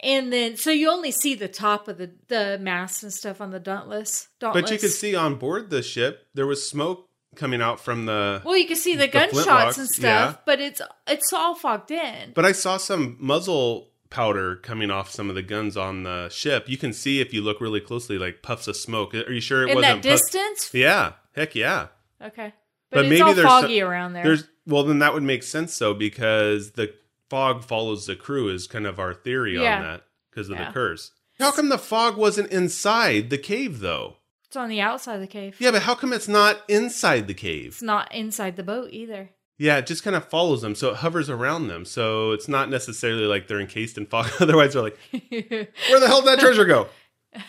and 0.01 0.31
then 0.31 0.57
so 0.57 0.71
you 0.71 0.91
only 0.91 1.11
see 1.13 1.35
the 1.35 1.49
top 1.49 1.89
of 1.89 1.99
the 1.99 2.11
the 2.29 2.59
masts 2.61 3.03
and 3.03 3.13
stuff 3.13 3.41
on 3.41 3.51
the 3.51 3.61
Dauntless. 3.61 4.29
Dauntless. 4.39 4.63
But 4.63 4.71
you 4.71 4.79
could 4.79 4.91
see 4.91 5.15
on 5.15 5.37
board 5.37 5.71
the 5.71 5.83
ship 5.83 6.27
there 6.35 6.47
was 6.47 6.69
smoke 6.69 7.09
coming 7.35 7.61
out 7.63 7.81
from 7.81 8.07
the. 8.07 8.43
Well, 8.45 8.57
you 8.57 8.67
can 8.67 8.77
see 8.77 8.95
the, 8.95 9.03
the 9.07 9.09
gunshots 9.09 9.79
and 9.79 9.89
stuff, 9.89 10.35
yeah. 10.35 10.37
but 10.47 10.61
it's 10.61 10.81
it's 11.07 11.33
all 11.33 11.55
fogged 11.55 11.91
in. 11.91 12.33
But 12.35 12.45
I 12.45 12.53
saw 12.53 12.77
some 12.77 13.17
muzzle 13.21 13.91
powder 14.11 14.57
coming 14.57 14.91
off 14.91 15.11
some 15.11 15.29
of 15.29 15.35
the 15.35 15.43
guns 15.43 15.77
on 15.77 16.05
the 16.05 16.29
ship. 16.29 16.69
You 16.69 16.77
can 16.77 16.93
see 16.93 17.21
if 17.21 17.35
you 17.35 17.43
look 17.43 17.61
really 17.61 17.81
closely, 17.81 18.17
like 18.19 18.43
puffs 18.43 18.69
of 18.69 18.77
smoke. 18.77 19.15
Are 19.15 19.33
you 19.33 19.41
sure 19.41 19.63
it 19.65 19.71
in 19.71 19.77
wasn't 19.77 20.03
that 20.03 20.09
puff- 20.11 20.21
distance. 20.21 20.71
Yeah, 20.73 21.13
heck 21.35 21.55
yeah. 21.55 21.89
Okay, 22.23 22.53
But 22.91 22.97
but, 22.97 23.05
it's 23.07 23.11
maybe 23.11 23.23
all 23.23 23.35
there's 23.35 23.47
foggy 23.47 23.81
some- 23.81 23.89
around 23.89 24.13
there. 24.13 24.23
There's 24.25 24.45
well, 24.67 24.85
then 24.85 25.01
that 25.01 25.13
would 25.15 25.23
make 25.23 25.43
sense 25.43 25.77
though, 25.79 25.95
because 25.95 26.73
the 26.73 26.95
fog 27.29 27.65
follows 27.65 28.07
the 28.07 28.17
crew 28.17 28.49
is 28.49 28.67
kind 28.67 28.87
of 28.87 28.99
our 28.99 29.13
theory 29.13 29.55
Yeah. 29.61 29.77
on 29.77 29.83
that 29.83 30.03
because 30.31 30.49
of 30.49 30.57
Yeah. 30.59 30.67
the 30.69 30.73
curse. 30.73 31.11
How 31.41 31.51
come 31.51 31.69
the 31.69 31.79
fog 31.79 32.17
wasn't 32.17 32.51
inside 32.53 33.31
the 33.31 33.39
cave 33.39 33.81
though? 33.81 34.19
It's 34.55 34.61
on 34.61 34.69
the 34.69 34.81
outside 34.81 35.17
of 35.17 35.21
the 35.21 35.27
cave. 35.27 35.57
Yeah, 35.59 35.73
but 35.73 35.83
how 35.83 35.97
come 35.97 36.13
it's 36.13 36.29
not 36.29 36.63
inside 36.69 37.27
the 37.27 37.35
cave? 37.35 37.73
It's 37.73 37.83
not 37.83 38.15
inside 38.15 38.55
the 38.55 38.63
boat 38.63 38.91
either. 38.93 39.31
Yeah, 39.59 39.79
it 39.79 39.87
just 39.89 40.05
kind 40.05 40.15
of 40.15 40.29
follows 40.29 40.63
them, 40.63 40.77
so 40.77 40.91
it 40.91 40.97
hovers 40.99 41.29
around 41.29 41.67
them. 41.67 41.85
So 41.85 42.31
it's 42.31 42.47
not 42.47 42.71
necessarily 42.71 43.25
like 43.25 43.49
they're 43.49 43.59
encased 43.61 43.99
in 43.99 44.07
fog. 44.07 44.31
Otherwise, 44.41 44.75
they're 44.75 44.83
like, 44.83 44.97
"Where 45.11 45.99
the 45.99 46.07
hell 46.07 46.21
did 46.21 46.29
that 46.29 46.39
treasure 46.39 46.65
go? 46.67 46.87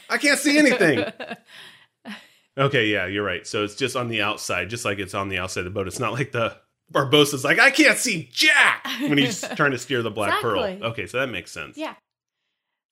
I 0.10 0.18
can't 0.18 0.40
see 0.40 0.58
anything." 0.58 1.06
Okay, 2.58 2.86
yeah, 2.86 3.06
you're 3.06 3.26
right. 3.26 3.46
So 3.46 3.66
it's 3.66 3.76
just 3.76 3.98
on 3.98 4.08
the 4.08 4.22
outside, 4.22 4.70
just 4.70 4.86
like 4.86 4.98
it's 4.98 5.14
on 5.14 5.28
the 5.28 5.40
outside 5.40 5.60
of 5.60 5.66
the 5.66 5.72
boat. 5.72 5.88
It's 5.88 6.00
not 6.00 6.14
like 6.14 6.32
the 6.32 6.56
Barbossa's 6.90 7.44
like, 7.44 7.60
I 7.60 7.70
can't 7.70 7.98
see 7.98 8.30
Jack 8.32 8.88
when 9.02 9.18
he's 9.18 9.42
trying 9.56 9.72
to 9.72 9.78
steer 9.78 10.02
the 10.02 10.10
Black 10.10 10.30
Exactly. 10.40 10.78
Pearl. 10.80 10.92
Okay, 10.92 11.06
so 11.06 11.20
that 11.20 11.28
makes 11.28 11.52
sense. 11.52 11.78
Yeah. 11.78 11.96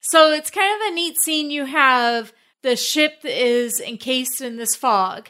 So 0.02 0.32
it's 0.32 0.50
kind 0.50 0.82
of 0.82 0.88
a 0.88 0.94
neat 0.94 1.16
scene. 1.18 1.50
You 1.50 1.64
have 1.64 2.34
the 2.64 2.74
ship 2.74 3.20
is 3.22 3.80
encased 3.80 4.40
in 4.40 4.56
this 4.56 4.74
fog. 4.74 5.28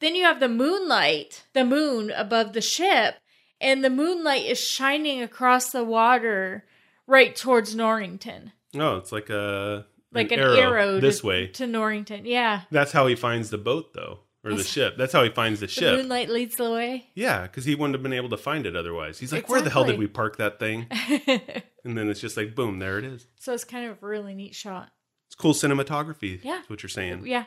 Then 0.00 0.14
you 0.14 0.22
have 0.24 0.40
the 0.40 0.48
moonlight, 0.48 1.44
the 1.52 1.64
moon 1.64 2.10
above 2.10 2.52
the 2.54 2.60
ship, 2.62 3.16
and 3.60 3.84
the 3.84 3.90
moonlight 3.90 4.46
is 4.46 4.58
shining 4.58 5.20
across 5.22 5.70
the 5.70 5.84
water 5.84 6.64
right 7.06 7.36
towards 7.36 7.74
Norrington. 7.74 8.52
Oh, 8.74 8.96
it's 8.96 9.12
like 9.12 9.30
a 9.30 9.86
Like 10.12 10.32
an, 10.32 10.38
arrow, 10.40 11.00
this 11.00 11.20
to, 11.20 11.26
way. 11.26 11.46
to 11.48 11.66
Norrington. 11.66 12.24
Yeah. 12.26 12.62
That's 12.70 12.92
how 12.92 13.06
he 13.06 13.14
finds 13.16 13.50
the 13.50 13.58
boat, 13.58 13.94
though, 13.94 14.20
or 14.44 14.52
the 14.54 14.62
ship. 14.64 14.96
That's 14.98 15.12
how 15.14 15.22
he 15.24 15.30
finds 15.30 15.60
the 15.60 15.66
The 15.66 15.72
ship. 15.72 15.96
moonlight 15.98 16.28
leads 16.28 16.56
the 16.56 16.70
way. 16.70 17.06
Yeah, 17.14 17.42
because 17.42 17.64
he 17.64 17.74
wouldn't 17.74 17.94
have 17.94 18.02
been 18.02 18.12
able 18.12 18.28
to 18.30 18.36
find 18.36 18.66
it 18.66 18.76
otherwise. 18.76 19.18
He's 19.18 19.32
like, 19.32 19.48
"Where 19.48 19.62
the 19.62 19.70
hell 19.70 19.84
did 19.84 19.98
we 19.98 20.06
park 20.06 20.36
that 20.36 20.58
thing?" 20.58 20.86
And 21.86 21.96
then 21.96 22.08
it's 22.10 22.18
just 22.20 22.36
like, 22.36 22.56
boom, 22.56 22.80
there 22.80 22.98
it 22.98 23.04
is. 23.04 23.28
so 23.38 23.52
it's 23.54 23.62
kind 23.62 23.88
of 23.88 24.02
a 24.02 24.06
really 24.06 24.34
neat 24.34 24.56
shot. 24.56 24.90
Cool 25.38 25.52
cinematography. 25.54 26.40
Yeah. 26.42 26.62
what 26.68 26.82
you're 26.82 26.90
saying. 26.90 27.26
Yeah. 27.26 27.44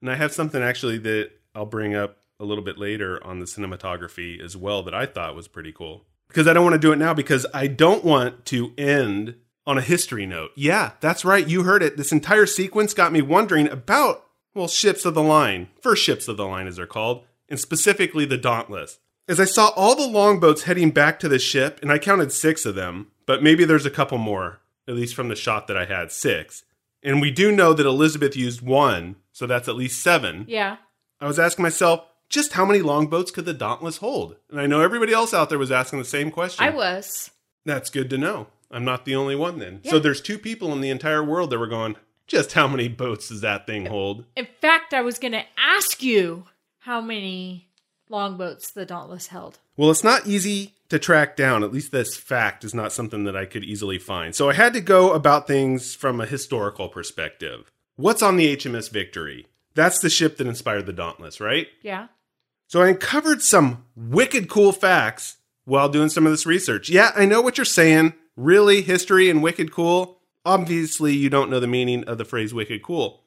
And 0.00 0.10
I 0.10 0.14
have 0.14 0.32
something 0.32 0.62
actually 0.62 0.98
that 0.98 1.30
I'll 1.54 1.66
bring 1.66 1.94
up 1.94 2.18
a 2.38 2.44
little 2.44 2.62
bit 2.64 2.78
later 2.78 3.24
on 3.26 3.38
the 3.38 3.46
cinematography 3.46 4.40
as 4.40 4.56
well 4.56 4.82
that 4.82 4.94
I 4.94 5.06
thought 5.06 5.34
was 5.34 5.48
pretty 5.48 5.72
cool. 5.72 6.04
Because 6.28 6.46
I 6.46 6.52
don't 6.52 6.64
want 6.64 6.74
to 6.74 6.78
do 6.80 6.92
it 6.92 6.96
now 6.96 7.14
because 7.14 7.46
I 7.54 7.66
don't 7.66 8.04
want 8.04 8.44
to 8.46 8.72
end 8.76 9.36
on 9.66 9.78
a 9.78 9.82
history 9.82 10.26
note. 10.26 10.50
Yeah, 10.54 10.92
that's 11.00 11.24
right. 11.24 11.46
You 11.46 11.62
heard 11.62 11.82
it. 11.82 11.96
This 11.96 12.12
entire 12.12 12.46
sequence 12.46 12.94
got 12.94 13.12
me 13.12 13.22
wondering 13.22 13.68
about, 13.68 14.24
well, 14.54 14.68
ships 14.68 15.04
of 15.04 15.14
the 15.14 15.22
line, 15.22 15.68
first 15.80 16.02
ships 16.02 16.28
of 16.28 16.36
the 16.36 16.46
line 16.46 16.66
as 16.66 16.76
they're 16.76 16.86
called, 16.86 17.24
and 17.48 17.58
specifically 17.58 18.24
the 18.24 18.38
Dauntless. 18.38 18.98
As 19.28 19.40
I 19.40 19.44
saw 19.44 19.70
all 19.74 19.96
the 19.96 20.06
longboats 20.06 20.62
heading 20.64 20.90
back 20.90 21.18
to 21.20 21.28
the 21.28 21.38
ship, 21.38 21.80
and 21.82 21.90
I 21.90 21.98
counted 21.98 22.30
six 22.32 22.64
of 22.64 22.76
them, 22.76 23.08
but 23.24 23.42
maybe 23.42 23.64
there's 23.64 23.86
a 23.86 23.90
couple 23.90 24.18
more, 24.18 24.60
at 24.86 24.94
least 24.94 25.14
from 25.14 25.28
the 25.28 25.34
shot 25.34 25.66
that 25.66 25.76
I 25.76 25.84
had, 25.84 26.12
six. 26.12 26.62
And 27.06 27.20
we 27.20 27.30
do 27.30 27.52
know 27.52 27.72
that 27.72 27.86
Elizabeth 27.86 28.34
used 28.34 28.60
one, 28.60 29.14
so 29.30 29.46
that's 29.46 29.68
at 29.68 29.76
least 29.76 30.02
seven. 30.02 30.44
Yeah. 30.48 30.78
I 31.20 31.28
was 31.28 31.38
asking 31.38 31.62
myself, 31.62 32.04
just 32.28 32.54
how 32.54 32.66
many 32.66 32.82
longboats 32.82 33.30
could 33.30 33.44
the 33.44 33.54
Dauntless 33.54 33.98
hold? 33.98 34.34
And 34.50 34.60
I 34.60 34.66
know 34.66 34.80
everybody 34.80 35.12
else 35.12 35.32
out 35.32 35.48
there 35.48 35.58
was 35.58 35.70
asking 35.70 36.00
the 36.00 36.04
same 36.04 36.32
question. 36.32 36.66
I 36.66 36.70
was. 36.70 37.30
That's 37.64 37.90
good 37.90 38.10
to 38.10 38.18
know. 38.18 38.48
I'm 38.72 38.84
not 38.84 39.04
the 39.04 39.14
only 39.14 39.36
one 39.36 39.60
then. 39.60 39.82
So 39.84 40.00
there's 40.00 40.20
two 40.20 40.36
people 40.36 40.72
in 40.72 40.80
the 40.80 40.90
entire 40.90 41.22
world 41.22 41.50
that 41.50 41.58
were 41.60 41.68
going, 41.68 41.94
Just 42.26 42.54
how 42.54 42.66
many 42.66 42.88
boats 42.88 43.28
does 43.28 43.40
that 43.42 43.68
thing 43.68 43.86
hold? 43.86 44.24
In 44.34 44.48
fact, 44.60 44.92
I 44.92 45.02
was 45.02 45.20
going 45.20 45.32
to 45.32 45.44
ask 45.56 46.02
you 46.02 46.46
how 46.80 47.00
many 47.00 47.68
longboats 48.08 48.72
the 48.72 48.84
Dauntless 48.84 49.28
held. 49.28 49.60
Well, 49.76 49.92
it's 49.92 50.02
not 50.02 50.26
easy 50.26 50.74
to 50.88 50.98
track 50.98 51.36
down. 51.36 51.64
At 51.64 51.72
least 51.72 51.92
this 51.92 52.16
fact 52.16 52.64
is 52.64 52.74
not 52.74 52.92
something 52.92 53.24
that 53.24 53.36
I 53.36 53.44
could 53.44 53.64
easily 53.64 53.98
find. 53.98 54.34
So 54.34 54.48
I 54.48 54.54
had 54.54 54.72
to 54.74 54.80
go 54.80 55.12
about 55.12 55.46
things 55.46 55.94
from 55.94 56.20
a 56.20 56.26
historical 56.26 56.88
perspective. 56.88 57.70
What's 57.96 58.22
on 58.22 58.36
the 58.36 58.56
HMS 58.56 58.90
Victory? 58.90 59.46
That's 59.74 60.00
the 60.00 60.10
ship 60.10 60.36
that 60.36 60.46
inspired 60.46 60.86
the 60.86 60.92
Dauntless, 60.92 61.40
right? 61.40 61.66
Yeah. 61.82 62.08
So 62.68 62.82
I 62.82 62.88
uncovered 62.88 63.42
some 63.42 63.84
wicked 63.94 64.48
cool 64.48 64.72
facts 64.72 65.36
while 65.64 65.88
doing 65.88 66.08
some 66.08 66.26
of 66.26 66.32
this 66.32 66.46
research. 66.46 66.88
Yeah, 66.88 67.10
I 67.14 67.26
know 67.26 67.40
what 67.40 67.58
you're 67.58 67.64
saying. 67.64 68.14
Really, 68.36 68.82
history 68.82 69.30
and 69.30 69.42
wicked 69.42 69.72
cool? 69.72 70.18
Obviously, 70.44 71.14
you 71.14 71.30
don't 71.30 71.50
know 71.50 71.60
the 71.60 71.66
meaning 71.66 72.04
of 72.04 72.18
the 72.18 72.24
phrase 72.24 72.54
wicked 72.54 72.82
cool. 72.82 73.22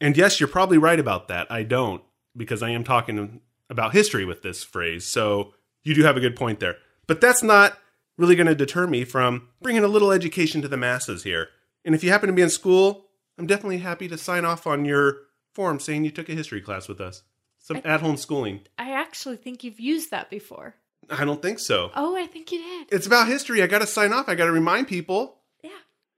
And 0.00 0.16
yes, 0.16 0.40
you're 0.40 0.48
probably 0.48 0.78
right 0.78 1.00
about 1.00 1.28
that. 1.28 1.50
I 1.50 1.62
don't, 1.62 2.02
because 2.36 2.62
I 2.62 2.70
am 2.70 2.84
talking 2.84 3.40
about 3.68 3.92
history 3.92 4.24
with 4.24 4.42
this 4.42 4.64
phrase. 4.64 5.06
So 5.06 5.54
you 5.82 5.94
do 5.94 6.02
have 6.02 6.16
a 6.16 6.20
good 6.20 6.36
point 6.36 6.60
there. 6.60 6.76
But 7.06 7.20
that's 7.20 7.42
not 7.42 7.78
really 8.16 8.36
going 8.36 8.46
to 8.46 8.54
deter 8.54 8.86
me 8.86 9.04
from 9.04 9.48
bringing 9.62 9.84
a 9.84 9.88
little 9.88 10.12
education 10.12 10.62
to 10.62 10.68
the 10.68 10.76
masses 10.76 11.22
here. 11.22 11.48
And 11.84 11.94
if 11.94 12.04
you 12.04 12.10
happen 12.10 12.26
to 12.28 12.32
be 12.32 12.42
in 12.42 12.50
school, 12.50 13.06
I'm 13.38 13.46
definitely 13.46 13.78
happy 13.78 14.06
to 14.08 14.18
sign 14.18 14.44
off 14.44 14.66
on 14.66 14.84
your 14.84 15.16
form 15.54 15.80
saying 15.80 16.04
you 16.04 16.10
took 16.10 16.28
a 16.28 16.34
history 16.34 16.60
class 16.60 16.88
with 16.88 17.00
us. 17.00 17.22
Some 17.58 17.80
at 17.84 18.00
home 18.00 18.16
schooling. 18.16 18.60
I 18.78 18.92
actually 18.92 19.36
think 19.36 19.64
you've 19.64 19.80
used 19.80 20.10
that 20.10 20.30
before. 20.30 20.74
I 21.10 21.24
don't 21.24 21.42
think 21.42 21.58
so. 21.58 21.90
Oh, 21.94 22.16
I 22.16 22.26
think 22.26 22.52
you 22.52 22.58
did. 22.58 22.88
It's 22.92 23.06
about 23.06 23.26
history. 23.28 23.62
I 23.62 23.66
got 23.66 23.80
to 23.80 23.86
sign 23.86 24.12
off. 24.12 24.28
I 24.28 24.34
got 24.34 24.46
to 24.46 24.52
remind 24.52 24.86
people. 24.88 25.36
Yeah. 25.62 25.70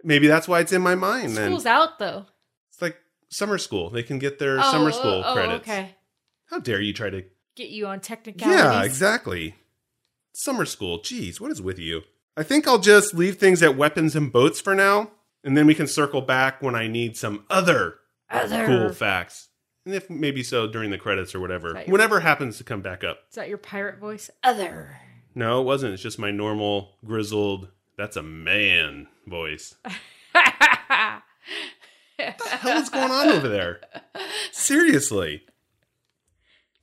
Maybe 0.04 0.26
that's 0.26 0.46
why 0.46 0.60
it's 0.60 0.72
in 0.72 0.82
my 0.82 0.94
mind. 0.94 1.36
Then 1.36 1.48
School's 1.50 1.66
out, 1.66 1.98
though. 1.98 2.26
it's 2.70 2.82
like 2.82 2.96
summer 3.30 3.58
school. 3.58 3.90
They 3.90 4.02
can 4.02 4.18
get 4.18 4.38
their 4.38 4.58
Oh, 4.58 4.70
summer 4.70 4.88
oh, 4.88 4.92
school 4.92 5.22
oh, 5.24 5.32
credits. 5.32 5.62
okay. 5.68 5.94
How 6.46 6.58
dare 6.58 6.80
you 6.80 6.92
try 6.92 7.10
to? 7.10 7.24
Get 7.56 7.70
you 7.70 7.86
on 7.86 8.00
technicalities. 8.00 8.60
Yeah, 8.62 8.82
exactly. 8.84 9.54
Summer 10.32 10.64
school. 10.64 10.98
Jeez, 11.00 11.40
what 11.40 11.50
is 11.50 11.60
with 11.62 11.78
you? 11.78 12.02
I 12.36 12.42
think 12.42 12.66
I'll 12.66 12.78
just 12.78 13.12
leave 13.14 13.36
things 13.36 13.62
at 13.62 13.76
weapons 13.76 14.16
and 14.16 14.32
boats 14.32 14.60
for 14.60 14.74
now, 14.74 15.10
and 15.44 15.56
then 15.56 15.66
we 15.66 15.74
can 15.74 15.86
circle 15.86 16.22
back 16.22 16.62
when 16.62 16.74
I 16.74 16.86
need 16.88 17.16
some 17.16 17.44
other 17.50 17.96
Other. 18.30 18.66
cool 18.66 18.92
facts. 18.92 19.48
And 19.84 19.94
if 19.94 20.08
maybe 20.08 20.42
so 20.42 20.66
during 20.68 20.90
the 20.90 20.98
credits 20.98 21.34
or 21.34 21.40
whatever, 21.40 21.72
Right. 21.72 21.88
whatever 21.88 22.20
happens 22.20 22.56
to 22.58 22.64
come 22.64 22.80
back 22.82 23.04
up. 23.04 23.18
Is 23.28 23.34
that 23.34 23.48
your 23.48 23.58
pirate 23.58 23.98
voice? 23.98 24.30
Other. 24.42 24.98
No, 25.34 25.60
it 25.60 25.64
wasn't. 25.64 25.92
It's 25.94 26.02
just 26.02 26.18
my 26.18 26.30
normal 26.30 26.96
grizzled. 27.04 27.68
That's 27.98 28.16
a 28.16 28.22
man 28.22 29.08
voice. 29.26 29.74
What 32.16 32.38
the 32.38 32.44
hell 32.50 32.78
is 32.80 32.88
going 32.88 33.10
on 33.10 33.28
over 33.30 33.48
there? 33.48 33.80
Seriously. 34.52 35.42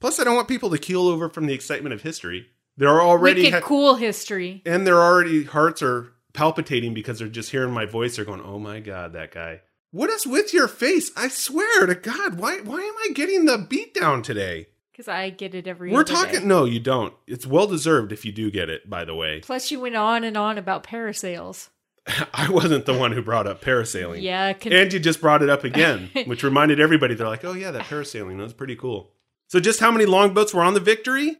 Plus, 0.01 0.19
I 0.19 0.23
don't 0.25 0.35
want 0.35 0.47
people 0.49 0.69
to 0.69 0.77
keel 0.77 1.07
over 1.07 1.29
from 1.29 1.45
the 1.45 1.53
excitement 1.53 1.93
of 1.93 2.01
history. 2.01 2.47
They're 2.79 3.01
already 3.01 3.41
Wicked 3.43 3.53
ha- 3.61 3.67
cool 3.67 3.95
history. 3.95 4.61
and 4.65 4.87
they're 4.87 5.01
already 5.03 5.43
hearts 5.43 5.81
are 5.83 6.13
palpitating 6.33 6.93
because 6.93 7.19
they're 7.19 7.27
just 7.27 7.51
hearing 7.51 7.71
my 7.73 7.85
voice. 7.85 8.15
They're 8.15 8.25
going, 8.25 8.41
"Oh 8.41 8.57
my 8.57 8.79
god, 8.79 9.13
that 9.13 9.31
guy! 9.31 9.61
What 9.91 10.09
is 10.09 10.25
with 10.25 10.53
your 10.53 10.67
face? 10.67 11.11
I 11.17 11.27
swear 11.27 11.85
to 11.85 11.95
God, 11.95 12.39
why 12.39 12.59
why 12.61 12.79
am 12.81 12.95
I 13.03 13.09
getting 13.13 13.45
the 13.45 13.57
beat 13.57 13.93
down 13.93 14.21
today? 14.21 14.67
Because 14.91 15.07
I 15.07 15.29
get 15.29 15.55
it 15.55 15.67
every 15.67 15.91
We're 15.91 16.03
talking. 16.03 16.41
day. 16.41 16.45
No, 16.45 16.65
you 16.65 16.79
don't. 16.79 17.13
It's 17.27 17.45
well 17.47 17.67
deserved 17.67 18.11
if 18.11 18.25
you 18.25 18.31
do 18.31 18.51
get 18.51 18.69
it. 18.69 18.89
By 18.89 19.05
the 19.05 19.15
way, 19.15 19.39
Plus, 19.41 19.71
you 19.71 19.79
went 19.79 19.95
on 19.95 20.23
and 20.23 20.35
on 20.37 20.57
about 20.57 20.83
parasails. 20.83 21.69
I 22.33 22.49
wasn't 22.49 22.85
the 22.85 22.97
one 22.97 23.11
who 23.11 23.21
brought 23.21 23.45
up 23.47 23.61
parasailing. 23.63 24.21
Yeah. 24.21 24.53
Con- 24.53 24.73
And 24.73 24.91
you 24.91 24.99
just 24.99 25.21
brought 25.21 25.41
it 25.43 25.49
up 25.49 25.63
again, 25.63 26.09
which 26.25 26.43
reminded 26.43 26.79
everybody. 26.79 27.13
They're 27.15 27.27
like, 27.27 27.43
"Oh 27.45 27.53
yeah, 27.53 27.71
that 27.71 27.83
parasailing 27.85 28.37
that 28.37 28.43
was 28.43 28.53
pretty 28.53 28.75
cool." 28.75 29.11
So, 29.47 29.59
just 29.59 29.79
how 29.79 29.91
many 29.91 30.05
longboats 30.05 30.53
were 30.53 30.63
on 30.63 30.73
the 30.75 30.79
Victory? 30.79 31.37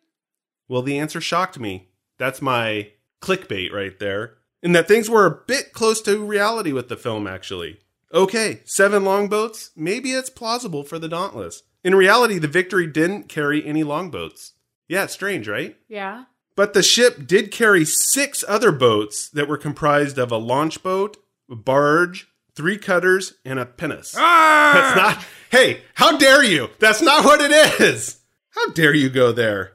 Well, 0.69 0.81
the 0.81 0.97
answer 0.97 1.19
shocked 1.19 1.59
me. 1.59 1.89
That's 2.17 2.41
my 2.41 2.91
clickbait 3.21 3.73
right 3.73 3.99
there. 3.99 4.35
And 4.63 4.73
that 4.75 4.87
things 4.87 5.09
were 5.09 5.25
a 5.25 5.41
bit 5.45 5.73
close 5.73 6.01
to 6.03 6.23
reality 6.23 6.71
with 6.71 6.87
the 6.87 6.97
film, 6.97 7.27
actually. 7.27 7.79
Okay, 8.13 8.61
seven 8.65 9.03
longboats. 9.03 9.71
Maybe 9.75 10.11
it's 10.11 10.29
plausible 10.29 10.83
for 10.83 10.99
the 10.99 11.07
Dauntless. 11.09 11.63
In 11.83 11.95
reality, 11.95 12.39
the 12.39 12.47
Victory 12.47 12.87
didn't 12.87 13.29
carry 13.29 13.65
any 13.65 13.83
longboats. 13.83 14.53
Yeah, 14.87 15.03
it's 15.03 15.13
strange, 15.13 15.47
right? 15.47 15.75
yeah. 15.87 16.25
But 16.55 16.73
the 16.73 16.83
ship 16.83 17.25
did 17.25 17.51
carry 17.51 17.85
six 17.85 18.43
other 18.45 18.73
boats 18.73 19.29
that 19.29 19.47
were 19.47 19.57
comprised 19.57 20.17
of 20.17 20.29
a 20.29 20.37
launch 20.37 20.83
boat, 20.83 21.15
a 21.49 21.55
barge, 21.55 22.27
three 22.53 22.77
cutters, 22.77 23.35
and 23.45 23.57
a 23.59 23.65
pinnace. 23.65 24.13
Ah! 24.17 24.71
That's 24.73 24.95
not. 24.97 25.25
Hey, 25.51 25.83
how 25.93 26.17
dare 26.17 26.43
you? 26.43 26.69
That's 26.79 27.01
not 27.01 27.23
what 27.23 27.39
it 27.39 27.79
is. 27.79 28.19
How 28.49 28.71
dare 28.71 28.93
you 28.93 29.09
go 29.09 29.31
there? 29.31 29.73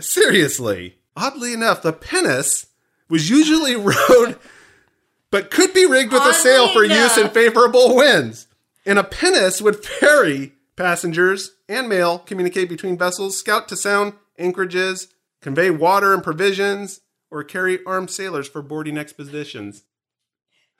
Seriously. 0.00 0.96
Oddly 1.16 1.52
enough, 1.52 1.82
the 1.82 1.92
pinnace 1.92 2.66
was 3.08 3.28
usually 3.28 3.76
rowed, 3.76 4.38
but 5.30 5.50
could 5.50 5.74
be 5.74 5.86
rigged 5.86 6.12
with 6.12 6.22
a 6.22 6.34
sail 6.34 6.72
for 6.72 6.84
Oddly 6.84 6.94
use 6.94 7.18
in 7.18 7.28
favorable 7.28 7.96
winds. 7.96 8.46
And 8.86 8.98
a 8.98 9.04
pinnace 9.04 9.60
would 9.60 9.84
ferry 10.00 10.52
passengers 10.76 11.52
and 11.68 11.88
mail, 11.88 12.18
communicate 12.18 12.68
between 12.68 12.96
vessels, 12.96 13.38
scout 13.38 13.68
to 13.68 13.76
sound 13.76 14.14
anchorages, 14.38 15.08
convey 15.42 15.70
water 15.70 16.14
and 16.14 16.22
provisions, 16.22 17.00
or 17.30 17.44
carry 17.44 17.84
armed 17.84 18.10
sailors 18.10 18.48
for 18.48 18.62
boarding 18.62 18.96
expeditions. 18.96 19.84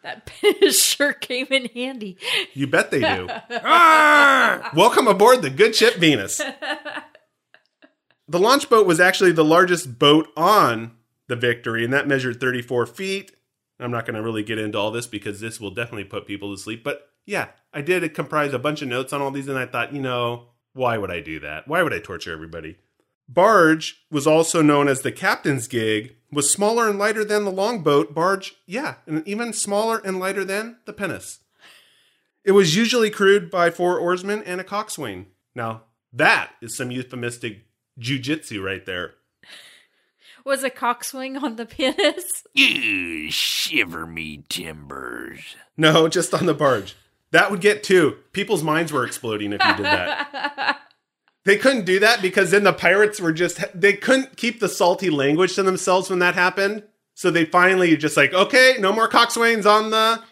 That 0.03 0.25
pin 0.41 0.73
sure 0.73 1.13
came 1.13 1.49
in 1.51 1.67
handy. 1.67 2.17
You 2.55 2.67
bet 2.67 2.91
they 2.91 3.01
do. 3.01 3.29
Welcome 4.75 5.07
aboard 5.07 5.43
the 5.43 5.51
good 5.51 5.77
ship 5.77 5.97
Venus. 5.97 6.41
The 8.31 8.38
launch 8.38 8.71
boat 8.71 8.87
was 8.87 9.01
actually 9.01 9.33
the 9.33 9.45
largest 9.45 9.99
boat 9.99 10.29
on 10.37 10.93
the 11.27 11.35
Victory, 11.35 11.83
and 11.83 11.93
that 11.93 12.07
measured 12.07 12.38
34 12.38 12.87
feet. 12.87 13.35
I'm 13.81 13.90
not 13.90 14.07
going 14.07 14.14
to 14.14 14.23
really 14.23 14.45
get 14.45 14.57
into 14.57 14.79
all 14.79 14.93
this 14.93 15.09
because 15.09 15.40
this 15.40 15.61
will 15.61 15.73
definitely 15.73 16.05
put 16.05 16.29
people 16.29 16.55
to 16.55 16.62
sleep. 16.62 16.85
But 16.85 17.11
yeah, 17.27 17.49
I 17.75 17.81
did 17.81 18.14
comprise 18.14 18.53
a 18.53 18.59
bunch 18.61 18.83
of 18.83 18.88
notes 18.88 19.12
on 19.12 19.21
all 19.21 19.33
these, 19.33 19.49
and 19.49 19.59
I 19.59 19.66
thought, 19.66 19.93
you 19.93 20.01
know, 20.01 20.51
why 20.75 20.97
would 20.97 21.11
I 21.11 21.19
do 21.19 21.40
that? 21.40 21.66
Why 21.66 21.83
would 21.83 21.93
I 21.93 21.99
torture 21.99 22.33
everybody? 22.33 22.77
Barge 23.29 24.05
was 24.12 24.29
also 24.29 24.62
known 24.62 24.87
as 24.87 25.03
the 25.03 25.11
captain's 25.11 25.66
gig, 25.66 26.14
was 26.31 26.53
smaller 26.53 26.88
and 26.88 27.01
lighter 27.01 27.25
than 27.25 27.45
the 27.45 27.51
longboat. 27.51 28.14
Barge, 28.14 28.55
yeah, 28.64 28.97
and 29.09 29.27
even 29.27 29.53
smaller 29.53 30.01
and 30.05 30.21
lighter 30.21 30.45
than 30.45 30.77
the 30.85 30.93
pinnace. 30.93 31.40
It 32.45 32.53
was 32.53 32.77
usually 32.77 33.11
crewed 33.11 33.51
by 33.51 33.71
four 33.71 33.99
oarsmen 33.99 34.45
and 34.45 34.61
a 34.61 34.64
coxswain. 34.64 35.27
Now, 35.53 35.83
that 36.12 36.53
is 36.62 36.77
some 36.77 36.93
euphemistic 36.93 37.64
jujitsu 38.01 38.63
right 38.63 38.85
there. 38.87 39.15
Was 40.45 40.65
a 40.65 40.71
coxswain 40.71 41.37
on 41.37 41.57
the 41.57 41.67
pinnace? 41.67 42.45
You 42.55 43.31
shiver 43.31 44.07
me 44.07 44.45
timbers. 44.49 45.55
No, 45.77 46.09
just 46.09 46.35
on 46.35 46.47
the 46.47 46.55
barge. 46.55 46.97
That 47.31 47.51
would 47.51 47.61
get 47.61 47.85
two. 47.85 48.17
People's 48.33 48.65
minds 48.65 48.93
were 48.93 49.05
exploding 49.07 49.53
if 49.53 49.65
you 49.65 49.77
did 49.77 49.85
that. 49.85 50.81
They 51.45 51.57
couldn't 51.57 51.87
do 51.87 52.01
that 52.01 52.21
because 52.21 52.51
then 52.51 52.65
the 52.65 52.73
pirates 52.73 53.19
were 53.19 53.33
just, 53.33 53.61
they 53.75 53.95
couldn't 53.95 54.37
keep 54.37 54.61
the 54.61 54.69
salty 54.69 55.09
language 55.09 55.55
to 55.55 55.63
themselves 55.63 56.11
when 56.11 56.19
that 56.19 56.35
happened. 56.35 56.83
So 57.15 57.31
they 57.31 57.47
finally 57.47 57.97
just 57.97 58.17
like, 58.17 58.35
okay, 58.35 58.77
no 58.79 58.93
more 58.93 59.09
coxswains 59.09 59.65
on 59.65 59.91
the, 59.91 60.23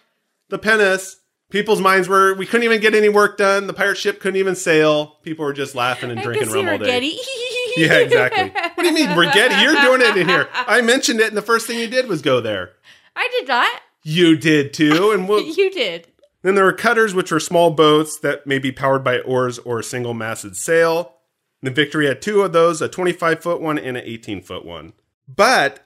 the 0.50 0.58
pinnace. 0.58 1.16
People's 1.50 1.80
minds 1.80 2.08
were, 2.08 2.34
we 2.34 2.44
couldn't 2.44 2.64
even 2.64 2.80
get 2.82 2.94
any 2.94 3.08
work 3.08 3.38
done. 3.38 3.66
The 3.66 3.72
pirate 3.72 3.96
ship 3.96 4.20
couldn't 4.20 4.38
even 4.38 4.54
sail. 4.54 5.16
People 5.22 5.46
were 5.46 5.54
just 5.54 5.74
laughing 5.74 6.10
and 6.10 6.20
I 6.20 6.22
drinking 6.22 6.50
rum 6.50 6.68
all 6.68 6.76
day. 6.78 7.00
Yeah, 7.76 7.98
exactly. 7.98 8.48
What 8.50 8.76
do 8.78 8.86
you 8.86 8.94
mean, 8.94 9.08
Brigetti? 9.10 9.62
You're 9.62 9.80
doing 9.80 10.00
it 10.00 10.16
in 10.16 10.28
here. 10.28 10.48
I 10.52 10.80
mentioned 10.80 11.20
it, 11.20 11.28
and 11.28 11.36
the 11.36 11.42
first 11.42 11.66
thing 11.66 11.78
you 11.78 11.86
did 11.88 12.08
was 12.08 12.22
go 12.22 12.40
there. 12.40 12.72
I 13.14 13.28
did 13.38 13.48
not. 13.48 13.80
You 14.02 14.36
did 14.36 14.72
too, 14.72 15.10
and 15.12 15.28
we'll, 15.28 15.40
You 15.56 15.70
did. 15.70 16.08
then 16.42 16.54
there 16.54 16.64
were 16.64 16.72
cutters, 16.72 17.14
which 17.14 17.30
were 17.32 17.40
small 17.40 17.70
boats 17.70 18.18
that 18.20 18.46
may 18.46 18.58
be 18.58 18.72
powered 18.72 19.04
by 19.04 19.18
oars 19.20 19.58
or 19.60 19.78
a 19.78 19.84
single 19.84 20.14
masted 20.14 20.56
sail. 20.56 21.14
The 21.62 21.70
Victory 21.70 22.06
had 22.06 22.22
two 22.22 22.42
of 22.42 22.52
those, 22.52 22.80
a 22.80 22.88
25 22.88 23.42
foot 23.42 23.60
one 23.60 23.78
and 23.78 23.96
an 23.96 24.04
18 24.06 24.42
foot 24.42 24.64
one. 24.64 24.92
But, 25.26 25.80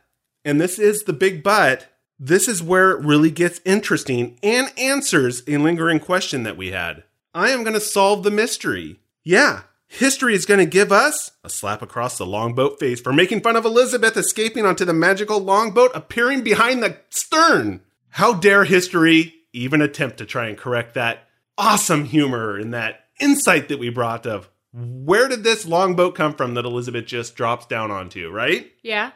and 0.45 0.61
this 0.61 0.79
is 0.79 1.05
the 1.05 1.14
big 1.14 1.42
but, 1.42 1.88
this 2.18 2.47
is 2.47 2.62
where 2.62 2.90
it 2.92 3.05
really 3.05 3.31
gets 3.31 3.61
interesting 3.64 4.38
and 4.42 4.71
answers 4.79 5.42
a 5.49 5.57
lingering 5.57 5.99
question 5.99 6.42
that 6.45 6.57
we 6.59 6.71
had. 6.71 7.03
I 7.35 7.49
am 7.51 7.62
going 7.64 7.73
to 7.75 7.81
solve 7.81 8.23
the 8.23 8.31
mystery. 8.31 9.01
Yeah, 9.25 9.62
history 9.92 10.35
is 10.35 10.46
going 10.46 10.59
to 10.59 10.66
give 10.66 10.90
us 10.90 11.33
a 11.44 11.50
slap 11.50 11.83
across 11.83 12.16
the 12.16 12.24
longboat 12.24 12.81
face 12.81 12.98
for 12.98 13.12
making 13.12 13.42
fun 13.42 13.57
of 13.57 13.66
Elizabeth 13.66 14.16
escaping 14.16 14.64
onto 14.64 14.87
the 14.87 14.94
magical 14.94 15.38
longboat 15.38 15.90
appearing 15.94 16.42
behind 16.42 16.83
the 16.83 16.96
stern. 17.11 17.83
How 18.09 18.33
dare 18.33 18.64
history 18.64 19.35
even 19.52 19.83
attempt 19.83 20.16
to 20.18 20.24
try 20.24 20.46
and 20.48 20.57
correct 20.57 20.94
that 20.94 21.28
awesome 21.59 22.07
humor 22.07 22.57
and 22.57 22.72
that 22.72 23.05
insight 23.20 23.68
that 23.68 23.78
we 23.78 23.90
brought 23.90 24.26
of 24.26 24.48
where 24.72 25.28
did 25.28 25.44
this 25.44 25.66
longboat 25.66 26.14
come 26.14 26.35
from 26.35 26.55
that 26.55 26.64
Elizabeth 26.64 27.05
just 27.05 27.37
drops 27.37 27.66
down 27.66 27.90
onto, 27.90 28.31
right? 28.31 28.72
Yeah. 28.83 29.11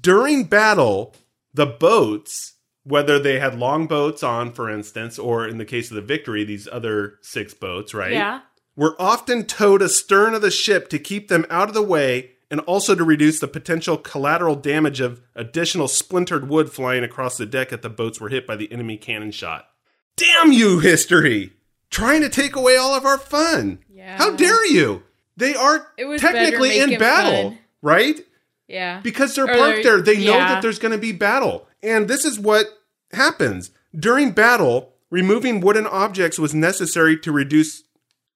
During 0.00 0.44
battle, 0.44 1.16
the 1.52 1.66
boats 1.66 2.54
whether 2.84 3.18
they 3.18 3.38
had 3.38 3.58
longboats 3.58 4.22
on, 4.22 4.52
for 4.52 4.70
instance, 4.70 5.18
or 5.18 5.46
in 5.46 5.58
the 5.58 5.64
case 5.64 5.90
of 5.90 5.96
the 5.96 6.02
Victory, 6.02 6.44
these 6.44 6.66
other 6.70 7.18
six 7.20 7.52
boats, 7.52 7.92
right? 7.92 8.12
Yeah. 8.12 8.40
Were 8.80 8.96
often 8.98 9.44
towed 9.44 9.82
astern 9.82 10.32
of 10.32 10.40
the 10.40 10.50
ship 10.50 10.88
to 10.88 10.98
keep 10.98 11.28
them 11.28 11.44
out 11.50 11.68
of 11.68 11.74
the 11.74 11.82
way 11.82 12.30
and 12.50 12.60
also 12.60 12.94
to 12.94 13.04
reduce 13.04 13.38
the 13.38 13.46
potential 13.46 13.98
collateral 13.98 14.56
damage 14.56 15.00
of 15.00 15.20
additional 15.34 15.86
splintered 15.86 16.48
wood 16.48 16.72
flying 16.72 17.04
across 17.04 17.36
the 17.36 17.44
deck 17.44 17.74
if 17.74 17.82
the 17.82 17.90
boats 17.90 18.22
were 18.22 18.30
hit 18.30 18.46
by 18.46 18.56
the 18.56 18.72
enemy 18.72 18.96
cannon 18.96 19.32
shot. 19.32 19.68
Damn 20.16 20.52
you, 20.52 20.78
history! 20.78 21.52
Trying 21.90 22.22
to 22.22 22.30
take 22.30 22.56
away 22.56 22.76
all 22.78 22.94
of 22.94 23.04
our 23.04 23.18
fun. 23.18 23.80
Yeah. 23.92 24.16
How 24.16 24.30
dare 24.34 24.66
you? 24.72 25.02
They 25.36 25.54
are 25.54 25.86
technically 26.16 26.78
in 26.80 26.98
battle, 26.98 27.50
fun. 27.50 27.58
right? 27.82 28.18
Yeah. 28.66 29.00
Because 29.02 29.34
they're 29.34 29.44
Or 29.44 29.48
parked 29.58 29.82
they're- 29.82 30.00
there. 30.00 30.14
They 30.14 30.24
know 30.24 30.32
that 30.38 30.62
there's 30.62 30.78
going 30.78 30.92
to 30.92 30.98
be 30.98 31.12
battle. 31.12 31.68
And 31.82 32.08
this 32.08 32.24
is 32.24 32.38
what 32.40 32.64
happens. 33.12 33.72
During 33.94 34.30
battle, 34.30 34.94
removing 35.10 35.60
wooden 35.60 35.86
objects 35.86 36.38
was 36.38 36.54
necessary 36.54 37.18
to 37.18 37.30
reduce 37.30 37.82